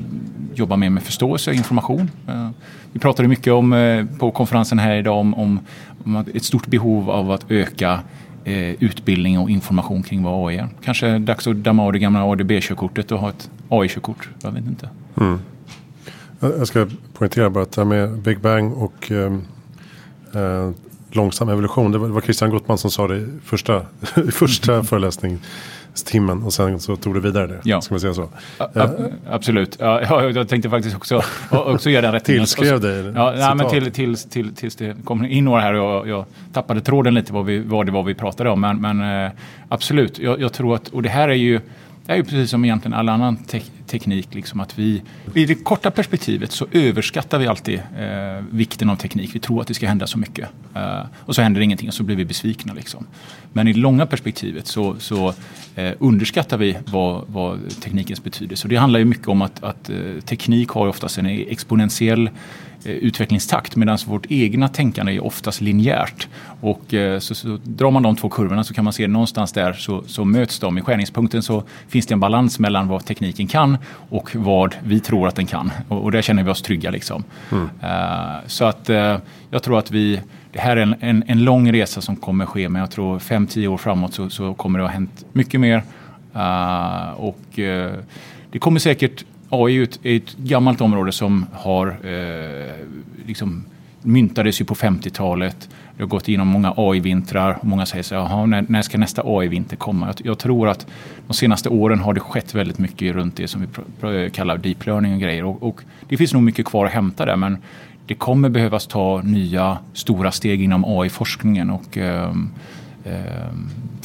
jobba 0.55 0.77
mer 0.77 0.91
med 0.91 1.03
förståelse 1.03 1.51
och 1.51 1.57
information. 1.57 2.11
Uh, 2.29 2.51
vi 2.93 2.99
pratade 2.99 3.29
mycket 3.29 3.53
om, 3.53 3.73
uh, 3.73 4.07
på 4.19 4.31
konferensen 4.31 4.79
här 4.79 4.97
idag 4.97 5.19
om, 5.19 5.35
om, 5.35 5.61
om 6.05 6.25
ett 6.35 6.45
stort 6.45 6.67
behov 6.67 7.11
av 7.11 7.31
att 7.31 7.51
öka 7.51 8.01
uh, 8.47 8.71
utbildning 8.71 9.39
och 9.39 9.51
information 9.51 10.03
kring 10.03 10.23
vad 10.23 10.49
AI 10.49 10.57
är. 10.57 10.69
Kanske 10.85 11.19
dags 11.19 11.47
att 11.47 11.57
damma 11.57 11.85
av 11.85 11.93
det 11.93 11.99
gamla 11.99 12.25
ADB-körkortet 12.25 13.13
och 13.13 13.19
ha 13.19 13.29
ett 13.29 13.51
AI-körkort. 13.69 14.29
Jag 14.43 14.51
vet 14.51 14.67
inte. 14.67 14.89
Mm. 15.21 15.39
Jag 16.41 16.67
ska 16.69 16.87
poängtera 17.13 17.51
bara 17.51 17.63
att 17.63 17.73
det 17.73 17.81
här 17.81 17.87
med 17.87 18.19
Big 18.19 18.41
Bang 18.41 18.73
och 18.73 19.11
um, 19.11 19.43
långsam 21.17 21.49
evolution. 21.49 21.93
Det 21.93 21.99
var, 21.99 22.21
Christian 22.21 22.51
Gottman 22.51 22.79
som 22.79 22.91
sa 22.91 23.09
det 23.09 23.17
i 23.17 23.27
första, 23.45 23.83
första 24.33 24.83
föreläsningstimmen. 24.83 26.43
Och 26.43 26.53
sen 26.53 26.81
så 26.81 26.97
tog 26.97 27.15
det 27.15 27.21
vidare 27.21 27.47
det. 27.47 27.61
Ja. 27.65 27.81
Ska 27.81 27.95
man 27.95 28.01
säga 28.01 28.15
så? 28.15 28.29
A 28.59 28.89
absolut. 29.31 29.77
Ja, 29.81 30.31
jag 30.31 30.49
tänkte 30.49 30.71
faktiskt 30.71 30.97
också, 30.97 31.23
också 31.51 31.91
göra 31.91 32.03
den 32.03 32.13
rättningen. 32.13 32.41
Tillskrev 32.41 32.81
dig 32.81 33.13
ja, 33.15 33.35
nej, 33.37 33.55
men 33.55 33.71
till, 33.71 33.93
till, 33.93 34.17
till, 34.17 34.55
Tills 34.55 34.77
det 34.77 34.97
kom 35.05 35.25
in 35.25 35.45
några 35.45 35.61
här 35.61 35.75
och 35.75 35.91
jag, 35.91 36.09
jag 36.09 36.25
tappade 36.53 36.81
tråden 36.81 37.15
lite 37.15 37.33
vad, 37.33 37.45
vi, 37.45 37.59
vad 37.59 37.87
det 37.87 37.93
var 37.93 38.03
vi 38.03 38.15
pratade 38.15 38.51
om. 38.51 38.61
Men, 38.61 38.81
men 38.81 39.25
eh, 39.25 39.33
absolut, 39.69 40.19
jag, 40.19 40.41
jag 40.41 40.53
tror 40.53 40.75
att, 40.75 40.89
och 40.89 41.03
det 41.03 41.09
här 41.09 41.29
är 41.29 41.35
ju 41.35 41.61
det 42.07 42.13
är 42.13 42.17
ju 42.17 42.25
precis 42.25 42.51
som 42.51 42.65
egentligen 42.65 42.95
all 42.95 43.09
annan 43.09 43.37
te 43.37 43.61
teknik. 43.87 44.35
Liksom 44.35 44.61
att 44.61 44.79
vi, 44.79 45.03
I 45.35 45.47
det 45.47 45.55
korta 45.55 45.91
perspektivet 45.91 46.53
så 46.53 46.67
överskattar 46.73 47.39
vi 47.39 47.47
alltid 47.47 47.79
eh, 47.99 48.45
vikten 48.51 48.91
av 48.91 48.97
teknik. 48.97 49.35
Vi 49.35 49.39
tror 49.39 49.61
att 49.61 49.69
det 49.69 49.75
ska 49.75 49.87
hända 49.87 50.07
så 50.07 50.19
mycket. 50.19 50.49
Eh, 50.75 51.01
och 51.17 51.35
så 51.35 51.43
händer 51.43 51.61
ingenting 51.61 51.89
och 51.89 51.95
så 51.95 52.03
blir 52.03 52.17
vi 52.17 52.25
besvikna. 52.25 52.75
Liksom. 52.75 53.07
Men 53.53 53.69
i 53.69 53.73
det 53.73 53.79
långa 53.79 54.07
perspektivet 54.07 54.67
så, 54.67 54.97
så 54.99 55.35
eh, 55.75 55.93
underskattar 55.99 56.59
vi 56.59 56.77
vad, 56.87 57.25
vad, 57.29 57.81
teknikens 57.81 58.25
betydelse. 58.25 58.65
Och 58.65 58.69
det 58.69 58.77
handlar 58.77 58.99
ju 58.99 59.05
mycket 59.05 59.29
om 59.29 59.43
att, 59.43 59.63
att 59.63 59.91
eh, 59.91 59.97
teknik 60.25 60.69
har 60.69 60.87
oftast 60.87 61.19
en 61.19 61.27
e-, 61.27 61.47
exponentiell 61.49 62.31
utvecklingstakt 62.91 63.77
medan 63.77 63.99
vårt 64.07 64.27
egna 64.29 64.69
tänkande 64.69 65.13
är 65.13 65.25
oftast 65.25 65.61
linjärt. 65.61 66.29
Och 66.61 66.95
eh, 66.95 67.19
så, 67.19 67.35
så, 67.35 67.59
drar 67.65 67.91
man 67.91 68.03
de 68.03 68.17
två 68.17 68.29
kurvorna 68.29 68.65
så 68.65 68.75
kan 68.75 68.85
man 68.85 68.93
se 68.93 69.07
någonstans 69.07 69.53
där 69.53 69.73
så, 69.73 70.03
så 70.07 70.25
möts 70.25 70.59
de. 70.59 70.79
I 70.79 70.83
skärningspunkten 70.83 71.43
så 71.43 71.63
finns 71.89 72.07
det 72.07 72.15
en 72.15 72.21
balans 72.21 72.59
mellan 72.59 72.89
vad 72.89 73.05
tekniken 73.05 73.47
kan 73.47 73.79
och 74.11 74.37
vad 74.37 74.77
vi 74.85 75.01
tror 75.01 75.29
att 75.29 75.37
den 75.37 75.47
kan. 75.47 75.73
Och, 75.89 76.05
och 76.05 76.13
där 76.13 76.23
känner 76.23 76.43
vi 76.43 76.51
oss 76.51 76.63
trygga. 76.63 76.91
Liksom. 76.91 77.25
Mm. 77.53 77.65
Uh, 77.65 78.37
så 78.47 78.65
att 78.65 78.91
uh, 78.91 79.17
jag 79.51 79.63
tror 79.63 79.79
att 79.79 79.91
vi 79.91 80.21
det 80.53 80.61
här 80.61 80.77
är 80.77 80.83
en, 80.83 80.95
en, 81.01 81.25
en, 81.27 81.45
lång 81.45 81.73
resa 81.73 82.01
som 82.01 82.17
kommer 82.17 82.47
ske 82.47 82.69
men 82.69 82.81
jag 82.81 82.91
tror 82.91 83.19
5-10 83.19 83.67
år 83.67 83.77
framåt 83.77 84.15
så, 84.15 84.31
så, 84.31 84.55
kommer 84.55 84.79
det 84.79 84.85
ha 84.85 84.93
hänt 84.93 85.25
mycket 85.33 85.61
mer. 85.61 85.83
Uh, 86.37 87.11
och 87.11 87.39
det 88.51 88.59
kommer 88.59 88.81
säkert 88.81 89.25
AI 89.49 89.79
är 89.79 89.83
ett, 89.83 89.99
ett 90.03 90.37
gammalt 90.37 90.81
område 90.81 91.13
som 91.13 91.47
har 91.53 91.87
eh, 91.89 92.75
liksom 93.27 93.65
myntades 94.03 94.61
ju 94.61 94.65
på 94.65 94.75
50-talet. 94.75 95.69
Det 95.97 96.03
har 96.03 96.09
gått 96.09 96.29
igenom 96.29 96.49
många 96.49 96.75
AI-vintrar. 96.77 97.59
Många 97.63 97.87
säger 97.87 98.03
så 98.03 98.25
här, 98.25 98.47
när, 98.47 98.65
när 98.69 98.83
ska 98.83 98.99
nästa 98.99 99.23
AI-vinter 99.25 99.77
komma? 99.77 100.07
Jag, 100.07 100.27
jag, 100.27 100.39
tror 100.39 100.69
att 100.69 100.87
de 101.27 101.35
senaste 101.35 101.69
åren 101.69 101.99
har 101.99 102.15
det 102.15 102.21
skett 102.21 102.55
väldigt 102.55 102.79
mycket 102.79 103.15
runt 103.15 103.37
det 103.37 103.49
som 103.49 103.67
vi 104.01 104.31
kallar 104.31 104.59
deep 104.59 104.87
learning 104.87 105.15
och 105.15 105.21
grejer. 105.21 105.45
Och, 105.45 105.63
och, 105.63 105.81
det 106.09 106.17
finns 106.17 106.33
nog 106.33 106.43
mycket 106.43 106.67
kvar 106.67 106.87
att 106.87 106.93
hämta 106.93 107.25
där 107.25 107.37
men 107.37 107.59
det 108.07 108.15
kommer 108.15 108.49
behövas 108.49 108.87
ta 108.87 109.23
nya 109.23 109.79
stora 109.93 110.33
steg 110.33 110.63
inom 110.63 110.85
AI-forskningen. 110.85 111.71
och 111.71 111.99
eh, 111.99 112.35
eh, 113.05 113.53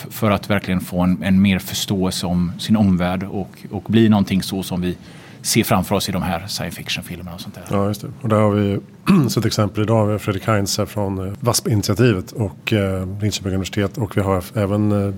för 0.10 0.32
att 0.32 0.50
verkligen 0.50 0.82
få 0.82 1.02
en, 1.02 1.24
en, 1.24 1.42
mer 1.42 1.60
förståelse 1.60 2.26
om 2.26 2.52
sin 2.60 2.76
omvärld 2.76 3.24
och, 3.24 3.58
och 3.72 3.84
bli 3.88 4.10
någonting 4.10 4.44
så 4.44 4.64
som 4.64 4.82
vi 4.82 4.98
se 5.42 5.64
framför 5.64 5.96
oss 5.96 6.10
i 6.10 6.12
de 6.12 6.22
här 6.22 6.48
science 6.48 6.78
fiction-filmerna 6.78 7.34
och 7.34 7.42
sånt 7.42 7.56
där. 7.56 7.64
Ja, 7.70 7.88
just 7.88 8.02
det. 8.02 8.08
Och 8.22 8.30
där 8.30 8.40
har 8.40 8.52
vi 8.52 8.80
sett 9.30 9.46
exempel 9.46 9.84
idag 9.84 10.08
med 10.08 10.22
Fredrik 10.22 10.46
här 10.46 10.86
från 10.86 11.28
eh, 11.28 11.34
VASP-initiativet 11.40 12.32
och 12.32 12.74
eh, 12.74 13.08
Linköping 13.22 13.52
universitet. 13.52 13.98
Och 13.98 14.18
vi 14.18 14.22
har 14.22 14.44
även 14.56 14.92
eh, 14.92 15.14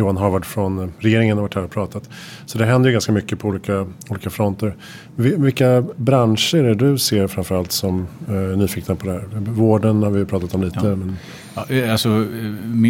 Johan 0.00 0.16
Harvard 0.16 0.44
från 0.44 0.78
eh, 0.78 0.88
regeringen 0.98 1.36
har 1.36 1.42
varit 1.42 1.54
här 1.54 1.64
och 1.64 1.70
pratat. 1.70 2.10
Så 2.46 2.58
det 2.58 2.64
händer 2.64 2.88
ju 2.88 2.92
ganska 2.92 3.12
mycket 3.12 3.38
på 3.38 3.48
olika, 3.48 3.86
olika 4.08 4.30
fronter. 4.30 4.76
Vilka 5.16 5.84
branscher 5.96 6.54
är 6.54 6.62
det 6.62 6.74
du 6.74 6.98
ser 6.98 7.26
framförallt 7.26 7.72
som 7.72 8.06
eh, 8.28 8.34
nyfikna 8.34 8.94
på 8.94 9.06
det 9.06 9.12
här? 9.12 9.24
Vården 9.34 10.02
har 10.02 10.10
vi 10.10 10.24
pratat 10.24 10.54
om 10.54 10.62
lite. 10.62 10.78
Ja. 10.82 10.96
Men... 10.96 11.16
Ja, 11.54 11.66
eh, 11.68 11.92
alltså, 11.92 12.08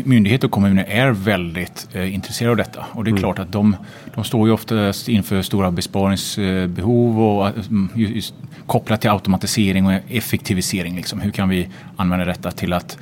myndigheter 0.05 0.47
och 0.47 0.53
kommuner 0.53 0.85
är 0.89 1.11
väldigt 1.11 1.89
eh, 1.93 2.15
intresserade 2.15 2.51
av 2.51 2.57
detta. 2.57 2.85
Och 2.93 3.05
det 3.05 3.09
är 3.09 3.13
mm. 3.13 3.21
klart 3.21 3.39
att 3.39 3.53
de, 3.53 3.77
de 4.15 4.25
står 4.25 4.49
ju 4.49 4.53
oftast 4.53 5.09
inför 5.09 5.43
stora 5.43 5.71
besparingsbehov 5.71 7.21
och 7.21 7.49
mm, 7.49 7.89
just, 7.95 8.35
kopplat 8.67 9.01
till 9.01 9.11
automatisering 9.11 9.87
och 9.87 9.93
effektivisering. 10.09 10.97
Liksom. 10.97 11.21
Hur 11.21 11.31
kan 11.31 11.49
vi 11.49 11.69
använda 11.97 12.25
detta 12.25 12.51
till 12.51 12.73
att 12.73 12.99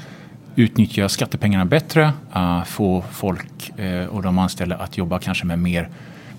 utnyttja 0.59 1.09
skattepengarna 1.09 1.65
bättre, 1.65 2.12
uh, 2.37 2.65
få 2.65 3.05
folk 3.11 3.73
uh, 3.81 4.07
och 4.07 4.23
de 4.23 4.38
anställda 4.38 4.77
att 4.77 4.99
jobba 4.99 5.19
kanske 5.19 5.47
med 5.47 5.59
mer, 5.59 5.88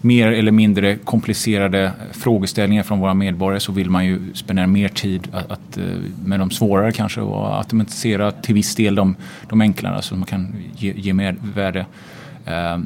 mer 0.01 0.27
eller 0.27 0.51
mindre 0.51 0.95
komplicerade 0.95 1.91
frågeställningar 2.11 2.83
från 2.83 2.99
våra 2.99 3.13
medborgare 3.13 3.59
så 3.59 3.71
vill 3.71 3.89
man 3.89 4.05
ju 4.05 4.33
spendera 4.33 4.67
mer 4.67 4.88
tid 4.88 5.27
att, 5.33 5.51
att 5.51 5.77
uh, 5.77 5.83
med 6.25 6.39
de 6.39 6.51
svårare 6.51 6.91
kanske 6.91 7.21
och 7.21 7.57
automatisera 7.57 8.31
till 8.31 8.55
viss 8.55 8.75
del 8.75 8.95
de, 8.95 9.15
de 9.49 9.61
enklare 9.61 10.01
så 10.01 10.15
man 10.15 10.25
kan 10.25 10.55
ge, 10.75 10.93
ge 10.95 11.13
mer 11.13 11.35
värde. 11.55 11.85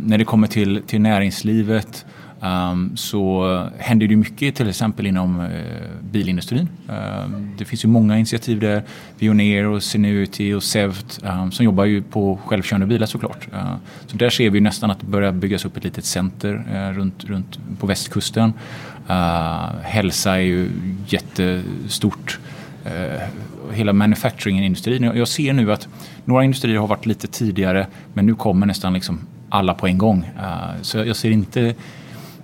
när 0.03 0.17
det 0.17 0.25
kommer 0.25 0.47
till, 0.47 0.81
till 0.87 1.01
näringslivet 1.01 2.05
Um, 2.43 2.97
så 2.97 3.67
händer 3.77 4.07
det 4.07 4.15
mycket 4.15 4.55
till 4.55 4.69
exempel 4.69 5.05
inom 5.05 5.39
uh, 5.39 5.47
bilindustrin. 6.01 6.69
Um, 6.87 7.55
det 7.57 7.65
finns 7.65 7.85
ju 7.85 7.89
många 7.89 8.17
initiativ 8.17 8.59
där. 8.59 8.83
Veoneer 9.19 9.65
och 9.65 9.83
Sinuity 9.83 10.53
och 10.53 10.63
Sevt 10.63 11.19
um, 11.23 11.51
som 11.51 11.65
jobbar 11.65 11.85
ju 11.85 12.01
på 12.03 12.39
självkörande 12.45 12.87
bilar 12.87 13.07
såklart. 13.07 13.47
Uh, 13.53 13.75
så 14.05 14.17
där 14.17 14.29
ser 14.29 14.49
vi 14.49 14.59
nästan 14.59 14.91
att 14.91 14.99
det 14.99 15.05
börjar 15.05 15.31
byggas 15.31 15.65
upp 15.65 15.77
ett 15.77 15.83
litet 15.83 16.05
center 16.05 16.65
uh, 16.73 16.97
runt, 16.97 17.23
runt 17.23 17.59
på 17.79 17.87
västkusten. 17.87 18.53
Hälsa 19.81 20.35
är 20.35 20.39
ju 20.39 20.69
jättestort. 21.07 22.39
Hela 23.71 23.93
manufacturingindustrin. 23.93 25.03
Jag 25.03 25.27
ser 25.27 25.53
nu 25.53 25.73
att 25.73 25.87
några 26.25 26.43
industrier 26.43 26.79
har 26.79 26.87
varit 26.87 27.05
lite 27.05 27.27
tidigare 27.27 27.87
men 28.13 28.25
nu 28.25 28.35
kommer 28.35 28.65
nästan 28.65 28.93
liksom 28.93 29.19
alla 29.49 29.73
på 29.73 29.87
en 29.87 29.97
gång. 29.97 30.29
Så 30.81 30.97
jag 30.97 31.15
ser 31.15 31.31
inte 31.31 31.75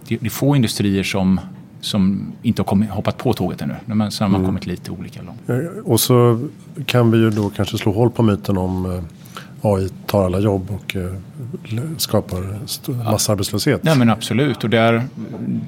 det 0.10 0.26
är 0.26 0.30
få 0.30 0.56
industrier 0.56 1.04
som 1.04 1.40
som 1.82 2.32
inte 2.42 2.62
har 2.62 2.66
kommit, 2.66 2.90
hoppat 2.90 3.18
på 3.18 3.34
tåget 3.34 3.62
ännu. 3.62 3.76
Men 3.86 4.12
sen 4.12 4.26
har 4.26 4.32
man 4.32 4.42
mm. 4.42 4.48
kommit 4.48 4.66
lite 4.66 4.92
olika 4.92 5.22
långt. 5.22 5.42
Och 5.86 6.00
så 6.00 6.48
kan 6.86 7.12
vi 7.12 7.18
ju 7.18 7.30
då 7.30 7.50
kanske 7.50 7.78
slå 7.78 7.92
hål 7.92 8.12
på 8.12 8.24
myten 8.24 8.58
om 8.58 8.86
eh, 8.86 9.04
AI 9.62 9.90
tar 10.06 10.26
alla 10.26 10.40
jobb 10.40 10.68
och 10.70 10.96
eh, 10.96 11.12
skapar 11.98 12.60
massarbetslöshet. 13.12 13.82
Ja 13.84 13.96
men 13.96 14.10
absolut 14.10 14.64
och 14.64 14.70
där, 14.70 15.04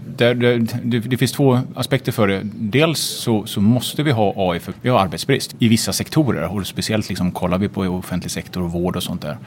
där, 0.08 0.36
där 0.36 0.68
det, 0.84 1.00
det, 1.00 1.18
finns 1.18 1.32
två 1.32 1.60
aspekter 1.76 2.12
för 2.12 2.28
det. 2.28 2.42
Dels 2.54 3.00
så, 3.00 3.46
så, 3.46 3.62
måste 3.62 4.04
vi 4.04 4.12
ha 4.12 4.34
AI 4.38 4.60
för 4.60 4.74
vi 4.82 4.90
har 4.90 5.00
arbetsbrist 5.00 5.56
i 5.60 5.68
vissa 5.68 5.94
sektorer 5.94 6.56
och 6.56 6.68
speciellt 6.68 7.10
liksom 7.10 7.32
kollar 7.32 7.58
vi 7.58 7.70
på 7.70 7.82
offentlig 7.82 8.32
sektor 8.32 8.64
och 8.64 8.72
vård 8.72 8.96
och 8.96 9.04
sånt 9.04 9.22
där. 9.22 9.38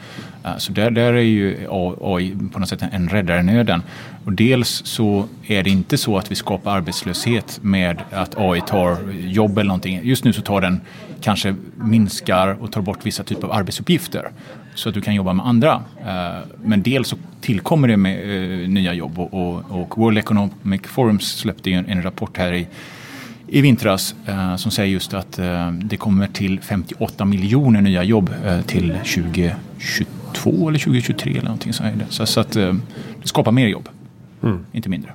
Uh, 0.45 0.57
så 0.59 0.73
där, 0.73 0.91
där 0.91 1.13
är 1.13 1.21
ju 1.21 1.69
AI 2.01 2.37
på 2.53 2.59
något 2.59 2.69
sätt 2.69 2.83
en 2.93 3.09
räddare 3.09 3.41
i 3.41 3.43
nöden. 3.43 3.83
Och 4.25 4.33
dels 4.33 4.83
så 4.85 5.29
är 5.47 5.63
det 5.63 5.71
inte 5.71 5.99
så 5.99 6.19
att 6.19 6.31
vi 6.31 6.35
skapar 6.35 6.77
arbetslöshet 6.77 7.59
med 7.63 8.03
att 8.11 8.39
AI 8.39 8.61
tar 8.61 8.99
jobb 9.13 9.59
eller 9.59 9.69
någonting. 9.69 10.01
Just 10.03 10.25
nu 10.25 10.33
så 10.33 10.43
tar 10.43 10.61
den 10.61 10.81
kanske 11.21 11.55
minskar 11.75 12.63
och 12.63 12.73
tar 12.73 12.81
bort 12.81 13.07
vissa 13.07 13.25
typer 13.25 13.47
av 13.47 13.53
arbetsuppgifter 13.53 14.31
så 14.75 14.89
att 14.89 14.95
du 14.95 15.01
kan 15.01 15.15
jobba 15.15 15.33
med 15.33 15.47
andra. 15.47 15.83
Eh, 16.07 16.39
men 16.65 16.83
dels 16.83 17.09
så 17.09 17.17
tillkommer 17.41 17.89
det 17.89 17.97
med 17.97 18.19
eh, 18.63 18.69
nya 18.69 18.95
jobb 18.95 19.19
och, 19.19 19.99
World 19.99 20.19
Economic 20.19 20.83
Forum 20.85 21.21
släppte 21.21 21.71
en, 21.71 21.87
en 21.87 22.03
rapport 22.03 22.37
här 22.37 22.53
i, 22.53 22.67
i 23.47 23.61
vintras 23.61 24.15
eh, 24.27 24.57
som 24.57 24.71
säger 24.71 24.93
just 24.93 25.15
att 25.15 25.41
det 25.73 25.97
kommer 25.97 26.27
till 26.27 26.61
58 26.61 27.25
miljoner 27.25 27.81
nya 27.81 28.03
jobb 28.03 28.31
till 28.67 28.89
2022 28.93 30.69
eller 30.69 30.79
2023 30.79 31.31
eller 31.33 31.43
någonting 31.43 31.73
så, 31.73 31.85
så, 32.09 32.27
så 32.27 32.41
att 32.41 32.53
det 32.53 32.79
skapar 33.25 33.53
mer 33.53 33.67
jobb, 33.67 33.89
mm. 34.43 34.67
inte 34.73 34.89
mindre. 34.89 35.13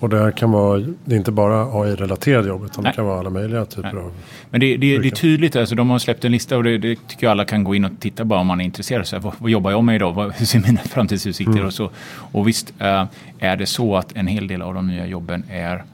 Och 0.00 0.08
det 0.08 0.18
här 0.18 0.30
kan 0.30 0.50
vara, 0.50 0.78
det 1.04 1.14
är 1.14 1.16
inte 1.16 1.32
bara 1.32 1.64
AI-relaterade 1.64 2.48
jobb 2.48 2.64
utan 2.64 2.84
Nej. 2.84 2.92
det 2.92 2.96
kan 2.96 3.06
vara 3.06 3.18
alla 3.18 3.30
möjliga 3.30 3.64
typer 3.64 3.92
Nej. 3.92 4.02
av 4.02 4.12
Men 4.50 4.60
det, 4.60 4.76
det, 4.76 4.98
det, 4.98 5.08
är 5.08 5.10
tydligt, 5.10 5.56
alltså, 5.56 5.74
de 5.74 5.90
har 5.90 5.98
släppt 5.98 6.24
en 6.24 6.32
lista 6.32 6.56
och 6.56 6.64
det, 6.64 6.78
det, 6.78 7.08
tycker 7.08 7.26
jag 7.26 7.30
alla 7.30 7.44
kan 7.44 7.64
gå 7.64 7.74
in 7.74 7.84
och 7.84 7.92
titta 8.00 8.24
bara 8.24 8.40
om 8.40 8.46
man 8.46 8.60
är 8.60 8.64
intresserad. 8.64 9.06
Så 9.06 9.16
här, 9.16 9.22
vad, 9.22 9.32
vad, 9.38 9.50
jobbar 9.50 9.70
jag 9.70 9.84
med 9.84 9.96
idag? 9.96 10.12
Vad, 10.12 10.32
hur 10.36 10.46
ser 10.46 10.60
mina 10.60 10.80
framtidsutsikter 10.80 11.52
mm. 11.52 11.66
och 11.66 11.74
så? 11.74 11.90
Och 12.32 12.48
visst 12.48 12.74
äh, 12.78 13.04
är 13.38 13.56
det 13.56 13.66
så 13.66 13.96
att 13.96 14.16
en 14.16 14.26
hel 14.26 14.46
del 14.46 14.62
av 14.62 14.74
de 14.74 14.86
nya 14.86 15.06
jobben 15.06 15.44
är 15.50 15.84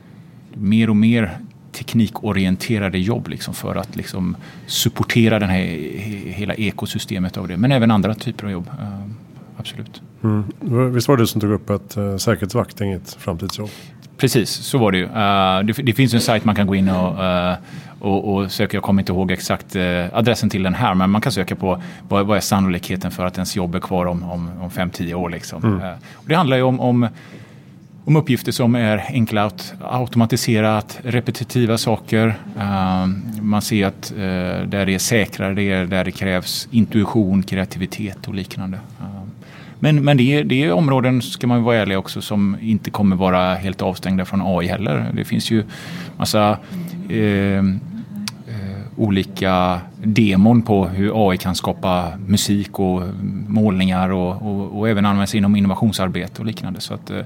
mer 0.54 0.90
och 0.90 0.96
mer 0.96 1.38
teknikorienterade 1.72 2.98
jobb 2.98 3.28
liksom 3.28 3.54
för 3.54 3.74
att 3.74 3.96
liksom 3.96 4.36
supportera 4.66 5.38
det 5.38 5.46
här 5.46 5.64
hela 6.30 6.54
ekosystemet 6.54 7.36
av 7.36 7.48
det. 7.48 7.56
Men 7.56 7.72
även 7.72 7.90
andra 7.90 8.14
typer 8.14 8.44
av 8.44 8.50
jobb. 8.50 8.70
Absolut. 9.64 10.02
Mm. 10.24 10.92
Visst 10.94 11.08
var 11.08 11.16
det 11.16 11.22
du 11.22 11.26
som 11.26 11.40
tog 11.40 11.50
upp 11.50 11.70
att 11.70 11.96
uh, 11.96 12.16
säkerhetsvakt 12.16 12.80
är 12.80 12.84
inget 12.84 13.14
framtidsjobb? 13.14 13.70
Precis, 14.16 14.50
så 14.50 14.78
var 14.78 14.92
det 14.92 14.98
ju. 14.98 15.04
Uh, 15.04 15.66
det, 15.66 15.82
det, 15.82 15.92
finns 15.92 16.14
en 16.14 16.20
sajt 16.20 16.44
man 16.44 16.54
kan 16.54 16.66
gå 16.66 16.74
in 16.74 16.88
och, 16.88 17.18
uh, 17.18 17.54
och, 18.00 18.34
och, 18.34 18.52
söka. 18.52 18.76
Jag 18.76 18.82
kommer 18.82 19.02
inte 19.02 19.12
ihåg 19.12 19.30
exakt 19.30 19.76
adressen 20.12 20.50
till 20.50 20.62
den 20.62 20.74
här, 20.74 20.94
men 20.94 21.10
man 21.10 21.20
kan 21.20 21.32
söka 21.32 21.56
på 21.56 21.82
vad, 22.08 22.26
vad 22.26 22.36
är 22.36 22.40
sannolikheten 22.40 23.10
för 23.10 23.26
att 23.26 23.36
ens 23.36 23.56
jobb 23.56 23.74
är 23.74 23.80
kvar 23.80 24.06
om, 24.06 24.22
om, 24.22 24.50
om 24.60 24.70
5-10 24.70 25.14
år. 25.14 25.30
Liksom. 25.30 25.64
Mm. 25.64 25.80
och 26.14 26.28
det 26.28 26.34
handlar 26.34 26.56
ju 26.56 26.62
om, 26.62 26.80
om, 26.80 27.08
om, 28.04 28.16
uppgifter 28.16 28.52
som 28.52 28.74
är 28.74 29.04
enkla 29.08 29.44
att 29.44 29.74
automatisera, 29.80 30.82
repetitiva 31.02 31.78
saker. 31.78 32.34
man 33.40 33.62
ser 33.62 33.86
att 33.86 34.12
där 34.66 34.86
det 34.86 34.94
är 34.94 34.98
säkrare, 34.98 35.54
det 35.54 35.62
är 35.62 35.86
där 35.86 36.04
det 36.04 36.12
krävs 36.12 36.68
intuition, 36.70 37.42
kreativitet 37.42 38.28
och 38.28 38.34
liknande. 38.34 38.78
Men, 39.84 40.04
men 40.04 40.16
det, 40.16 40.22
är, 40.22 40.44
det 40.44 40.64
är 40.64 40.72
områden, 40.72 41.22
ska 41.22 41.46
man 41.46 41.62
vara 41.62 41.76
ärlig 41.76 41.98
också, 41.98 42.22
som 42.22 42.56
inte 42.60 42.90
kommer 42.90 43.16
vara 43.16 43.54
helt 43.54 43.82
avstängda 43.82 44.24
från 44.24 44.42
AI 44.44 44.66
heller. 44.66 45.10
Det 45.14 45.24
finns 45.24 45.50
ju 45.50 45.64
massa 46.16 46.58
eh, 47.08 47.18
eh, 47.18 47.62
olika 48.96 49.80
demon 50.02 50.62
på 50.62 50.86
hur 50.86 51.30
AI 51.30 51.36
kan 51.36 51.54
skapa 51.54 52.12
musik 52.26 52.78
och 52.78 53.02
målningar 53.48 54.10
och, 54.10 54.42
och, 54.42 54.78
och 54.78 54.88
även 54.88 55.06
användas 55.06 55.34
inom 55.34 55.56
innovationsarbete 55.56 56.42
och 56.42 56.46
liknande. 56.46 56.80
Så 56.80 56.94
att 56.94 57.10
eh, 57.10 57.20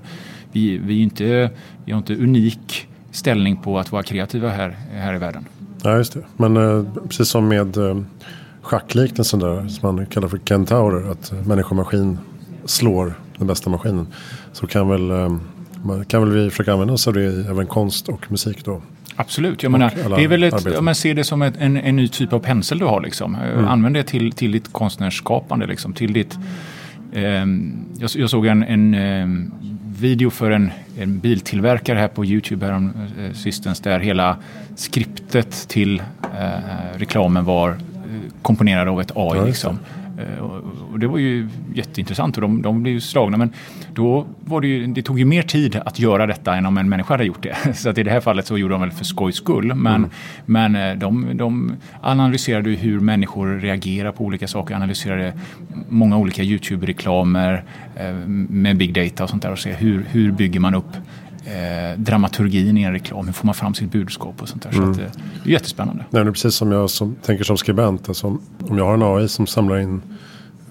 vi, 0.52 0.78
vi, 0.78 0.98
är 0.98 1.02
inte, 1.02 1.50
vi 1.84 1.92
har 1.92 1.98
inte 1.98 2.14
unik 2.14 2.86
ställning 3.10 3.56
på 3.56 3.78
att 3.78 3.92
vara 3.92 4.02
kreativa 4.02 4.48
här, 4.48 4.76
här 4.92 5.14
i 5.14 5.18
världen. 5.18 5.44
Ja, 5.82 5.96
just 5.96 6.12
det. 6.12 6.22
Men 6.36 6.56
eh, 6.56 6.84
precis 7.08 7.28
som 7.28 7.48
med 7.48 7.76
eh, 7.76 8.00
schackliknelsen 8.62 9.40
där 9.40 9.68
som 9.68 9.96
man 9.96 10.06
kallar 10.06 10.28
för 10.28 10.38
kentaurer, 10.38 11.10
att 11.10 11.32
människa 11.46 11.68
och 11.68 11.76
maskin 11.76 12.18
slår 12.68 13.14
den 13.38 13.46
bästa 13.46 13.70
maskinen. 13.70 14.06
Så 14.52 14.66
kan 14.66 14.88
väl, 14.88 15.10
eh, 15.10 15.38
kan 16.08 16.20
väl 16.20 16.30
vi 16.30 16.50
försöka 16.50 16.72
använda 16.72 16.94
oss 16.94 17.08
av 17.08 17.14
det 17.14 17.22
i 17.22 17.46
även 17.48 17.66
konst 17.66 18.08
och 18.08 18.30
musik 18.30 18.64
då. 18.64 18.82
Absolut, 19.16 19.62
jag 19.62 19.72
menar, 19.72 19.92
det 20.16 20.25
är 20.25 20.28
väl 20.28 20.42
ett, 20.42 20.66
ja, 20.75 20.80
man 20.80 20.94
ser 20.94 21.14
det 21.14 21.25
som 21.25 21.42
ett, 21.42 21.54
en, 21.58 21.76
en 21.76 21.96
ny 21.96 22.08
typ 22.08 22.32
av 22.32 22.38
pensel 22.38 22.78
du 22.78 22.84
har. 22.84 23.00
Liksom. 23.00 23.34
Eh, 23.34 23.52
mm. 23.52 23.68
Använd 23.68 23.94
det 23.94 24.02
till, 24.02 24.32
till 24.32 24.52
ditt 24.52 24.72
konstnärsskapande. 24.72 25.66
Liksom, 25.66 25.92
till 25.92 26.12
ditt, 26.12 26.38
eh, 27.12 27.22
jag, 27.98 28.10
jag, 28.14 28.30
såg 28.30 28.46
en, 28.46 28.62
en 28.62 28.94
eh, 28.94 29.26
video 30.00 30.30
för 30.30 30.50
en, 30.50 30.70
en, 30.98 31.18
biltillverkare 31.18 31.98
här 31.98 32.08
på 32.08 32.25
Youtube 32.25 32.66
härom 32.66 32.92
eh, 33.18 33.32
sistens 33.32 33.80
där 33.80 34.00
hela 34.00 34.37
skriptet 34.76 35.68
till 35.68 36.02
eh, 36.38 36.98
reklamen 36.98 37.44
var 37.44 37.76
komponerad 38.42 38.88
av 38.88 39.00
ett 39.00 39.12
AI. 39.14 39.38
Ja, 39.38 39.44
liksom. 39.44 39.78
Eh, 40.18 40.38
och 40.92 40.98
det 40.98 41.06
var 41.06 41.18
ju 41.18 41.48
jätteintressant 41.75 42.37
och 42.37 42.42
de, 42.42 42.62
de 42.62 42.82
blev 42.82 42.94
ju 42.94 43.00
slagna. 43.00 43.37
Men 43.37 43.52
då 43.95 44.26
var 44.45 44.60
det 44.60 44.69
ju, 44.69 44.86
det 44.86 45.02
tog 45.02 45.19
ju 45.19 45.25
mer 45.25 45.43
tid 45.43 45.80
att 45.84 45.99
göra 45.99 46.26
detta 46.26 46.56
än 46.56 46.66
om 46.66 46.78
en 46.78 46.88
människa 46.88 47.14
hade 47.14 47.25
gjort 47.25 47.43
det. 47.43 47.56
Så 47.75 47.90
att 47.90 47.99
i 47.99 48.02
det 48.02 48.10
här 48.10 48.21
fallet 48.21 48.47
så 48.47 48.58
gjorde 48.58 48.75
de 48.75 48.80
väl 48.80 48.90
för 48.90 49.04
skojs 49.04 49.36
skull. 49.36 49.75
Men, 49.75 49.95
mm. 49.95 50.10
men 50.47 50.76
eh, 50.76 50.95
de, 50.95 51.36
de 51.36 51.73
analyserade 52.00 52.71
hur 52.71 53.00
människor 53.00 53.58
reagerar 53.58 54.12
på 54.12 54.25
olika 54.25 54.49
saker. 54.49 54.75
Analyserade 54.75 55.32
många 55.88 56.16
olika 56.16 56.43
YouTube-reklamer 56.43 57.64
eh, 57.97 58.14
med 58.49 58.76
big 58.76 58.95
data 58.95 59.25
och 59.25 59.30
sånt 59.30 59.43
där 59.43 59.52
och 59.52 59.58
se 59.58 59.73
hur, 59.73 60.06
hur 60.10 60.32
bygger 60.32 60.60
man 60.60 60.75
upp 60.75 60.97
eh, 61.49 61.99
dramaturgin 61.99 62.78
i 62.78 62.82
en 62.82 62.93
reklam. 62.93 63.26
Hur 63.26 63.32
får 63.32 63.47
man 63.47 63.54
fram 63.54 63.75
sitt 63.75 63.93
budskap 63.93 64.43
och 64.43 64.49
sånt 64.49 64.63
där. 64.63 64.71
Mm. 64.71 64.95
Så 64.95 65.00
att, 65.00 65.06
eh, 65.06 65.13
det 65.45 65.50
är 65.50 65.52
jättespännande. 65.52 66.04
Nej, 66.11 66.25
det 66.25 66.30
är 66.30 66.32
precis 66.32 66.54
som 66.54 66.73
jag 66.73 66.91
som, 66.91 67.15
tänker 67.15 67.45
som 67.45 67.56
skribent. 67.56 68.08
Alltså, 68.08 68.26
om 68.69 68.78
jag 68.78 68.84
har 68.84 68.95
en 68.95 69.02
AI 69.02 69.28
som 69.28 69.47
samlar 69.47 69.78
in 69.78 70.02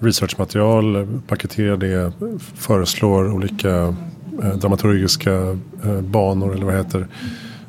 researchmaterial, 0.00 1.20
paketerar 1.26 1.76
det, 1.76 2.12
föreslår 2.54 3.32
olika 3.32 3.94
eh, 4.42 4.54
dramaturgiska 4.56 5.32
eh, 5.84 6.00
banor 6.00 6.54
eller 6.54 6.64
vad 6.64 6.74
det 6.74 6.78
heter 6.78 7.06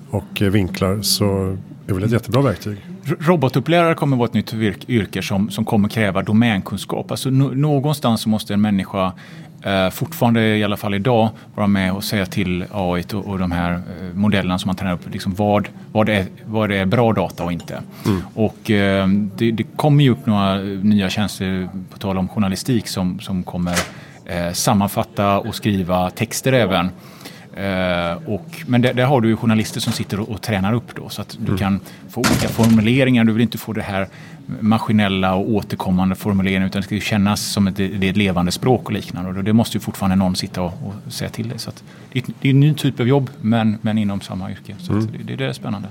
och 0.09 0.41
eh, 0.41 0.49
vinklar 0.49 1.01
så 1.01 1.57
är 1.87 1.93
väl 1.93 2.03
ett 2.03 2.11
jättebra 2.11 2.41
verktyg. 2.41 2.77
Robotupplärare 3.19 3.95
kommer 3.95 4.15
att 4.15 4.19
vara 4.19 4.27
ett 4.27 4.53
nytt 4.53 4.89
yrke 4.89 5.21
som, 5.21 5.49
som 5.49 5.65
kommer 5.65 5.89
kräva 5.89 6.21
domänkunskap. 6.21 7.11
Alltså 7.11 7.29
någonstans 7.29 8.25
måste 8.25 8.53
en 8.53 8.61
människa 8.61 9.13
eh, 9.63 9.89
fortfarande 9.89 10.57
i 10.57 10.63
alla 10.63 10.77
fall 10.77 10.93
idag 10.93 11.29
vara 11.55 11.67
med 11.67 11.93
och 11.93 12.03
säga 12.03 12.25
till 12.25 12.65
AI 12.71 13.03
och, 13.13 13.27
och 13.27 13.39
de 13.39 13.51
här 13.51 13.73
eh, 13.73 14.13
modellerna 14.13 14.59
som 14.59 14.67
man 14.67 14.75
tränar 14.75 14.93
upp 14.93 15.13
liksom 15.13 15.33
vad, 15.35 15.67
vad, 15.91 16.09
är, 16.09 16.25
vad 16.45 16.71
är 16.71 16.85
bra 16.85 17.13
data 17.13 17.43
och 17.43 17.51
inte. 17.51 17.81
Mm. 18.05 18.21
Och 18.33 18.71
eh, 18.71 19.07
det, 19.07 19.51
det, 19.51 19.63
kommer 19.63 20.03
ju 20.03 20.09
upp 20.09 20.25
några 20.25 20.55
nya 20.57 21.09
tjänster 21.09 21.69
på 21.89 21.97
tal 21.97 22.17
om 22.17 22.27
journalistik 22.27 22.87
som, 22.87 23.19
som 23.19 23.43
kommer 23.43 23.75
eh, 24.25 24.51
sammanfatta 24.53 25.39
och 25.39 25.55
skriva 25.55 26.09
texter 26.09 26.53
även. 26.53 26.89
Uh, 27.57 28.29
och, 28.29 28.63
men 28.67 28.81
där, 28.81 28.93
där, 28.93 29.05
har 29.05 29.21
du 29.21 29.29
ju 29.29 29.35
journalister 29.35 29.79
som 29.79 29.93
sitter 29.93 30.19
och, 30.19 30.29
och 30.29 30.41
tränar 30.41 30.73
upp 30.73 30.95
då 30.95 31.09
så 31.09 31.21
att 31.21 31.37
du 31.39 31.47
mm. 31.47 31.57
kan 31.57 31.79
få 32.09 32.19
olika 32.19 32.47
formuleringar. 32.47 33.23
Du 33.23 33.33
vill 33.33 33.41
inte 33.41 33.57
få 33.57 33.73
det 33.73 33.81
här 33.81 34.07
maskinella 34.59 35.35
och 35.35 35.49
återkommande 35.49 36.15
formuleringar 36.15 36.67
utan 36.67 36.81
det 36.81 36.85
ska 36.85 36.95
ju 36.95 37.01
kännas 37.01 37.41
som 37.41 37.67
ett, 37.67 37.75
det 37.75 38.03
är 38.03 38.09
ett 38.09 38.17
levande 38.17 38.51
språk 38.51 38.85
och 38.85 38.91
liknande. 38.91 39.39
Och 39.39 39.43
det 39.43 39.53
måste 39.53 39.77
ju 39.77 39.81
fortfarande 39.81 40.15
någon 40.15 40.35
sitta 40.35 40.61
och, 40.61 40.73
och 41.05 41.13
säga 41.13 41.29
till 41.29 41.49
dig. 41.49 41.59
Så 41.59 41.71
det, 42.13 42.25
det, 42.41 42.47
är 42.47 42.53
en 42.53 42.59
ny 42.59 42.73
typ 42.73 42.99
av 42.99 43.07
jobb 43.07 43.29
men, 43.41 43.77
men 43.81 43.97
inom 43.97 44.21
samma 44.21 44.51
yrke. 44.51 44.75
Så 44.79 44.93
mm. 44.93 45.07
det, 45.25 45.35
det 45.35 45.45
är 45.45 45.53
spännande. 45.53 45.87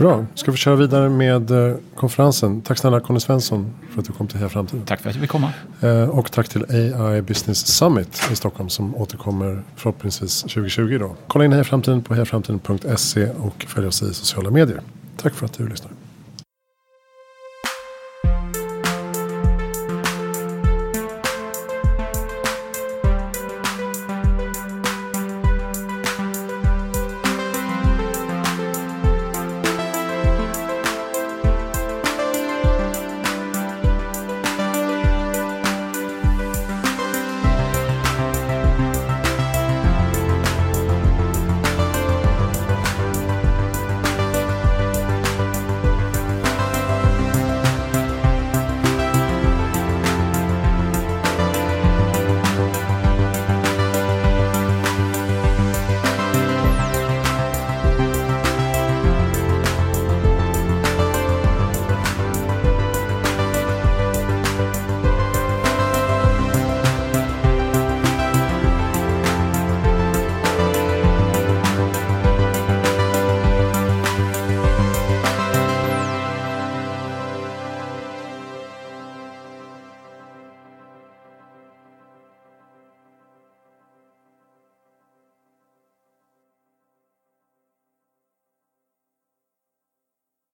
Bra, 0.00 0.26
ska 0.34 0.50
vi 0.50 0.56
köra 0.56 0.76
vidare 0.76 1.08
med 1.08 1.50
eh, 1.50 1.76
konferensen. 1.94 2.60
Tack 2.60 2.78
snälla 2.78 3.00
Conny 3.00 3.20
Svensson 3.20 3.74
för 3.90 4.00
att 4.00 4.06
du 4.06 4.12
kom 4.12 4.26
till 4.26 4.38
Heja 4.38 4.48
Framtiden. 4.48 4.86
Tack 4.86 5.00
för 5.00 5.08
att 5.08 5.14
jag 5.14 5.22
fick 5.22 5.30
komma. 5.30 5.52
Eh, 5.80 6.08
och 6.08 6.32
tack 6.32 6.48
till 6.48 6.64
AI 6.70 7.22
Business 7.22 7.66
Summit 7.66 8.22
i 8.32 8.36
Stockholm 8.36 8.68
som 8.68 8.96
återkommer 8.96 9.62
förhoppningsvis 9.76 10.42
2020. 10.42 10.98
Då. 10.98 11.16
Kolla 11.26 11.44
in 11.44 11.52
Heja 11.52 11.64
Framtiden 11.64 12.02
på 12.02 12.14
hejaframtiden.se 12.14 13.30
och 13.30 13.64
följ 13.68 13.86
oss 13.86 14.02
i 14.02 14.14
sociala 14.14 14.50
medier. 14.50 14.80
Tack 15.16 15.34
för 15.34 15.46
att 15.46 15.52
du 15.52 15.68
lyssnar. 15.68 15.92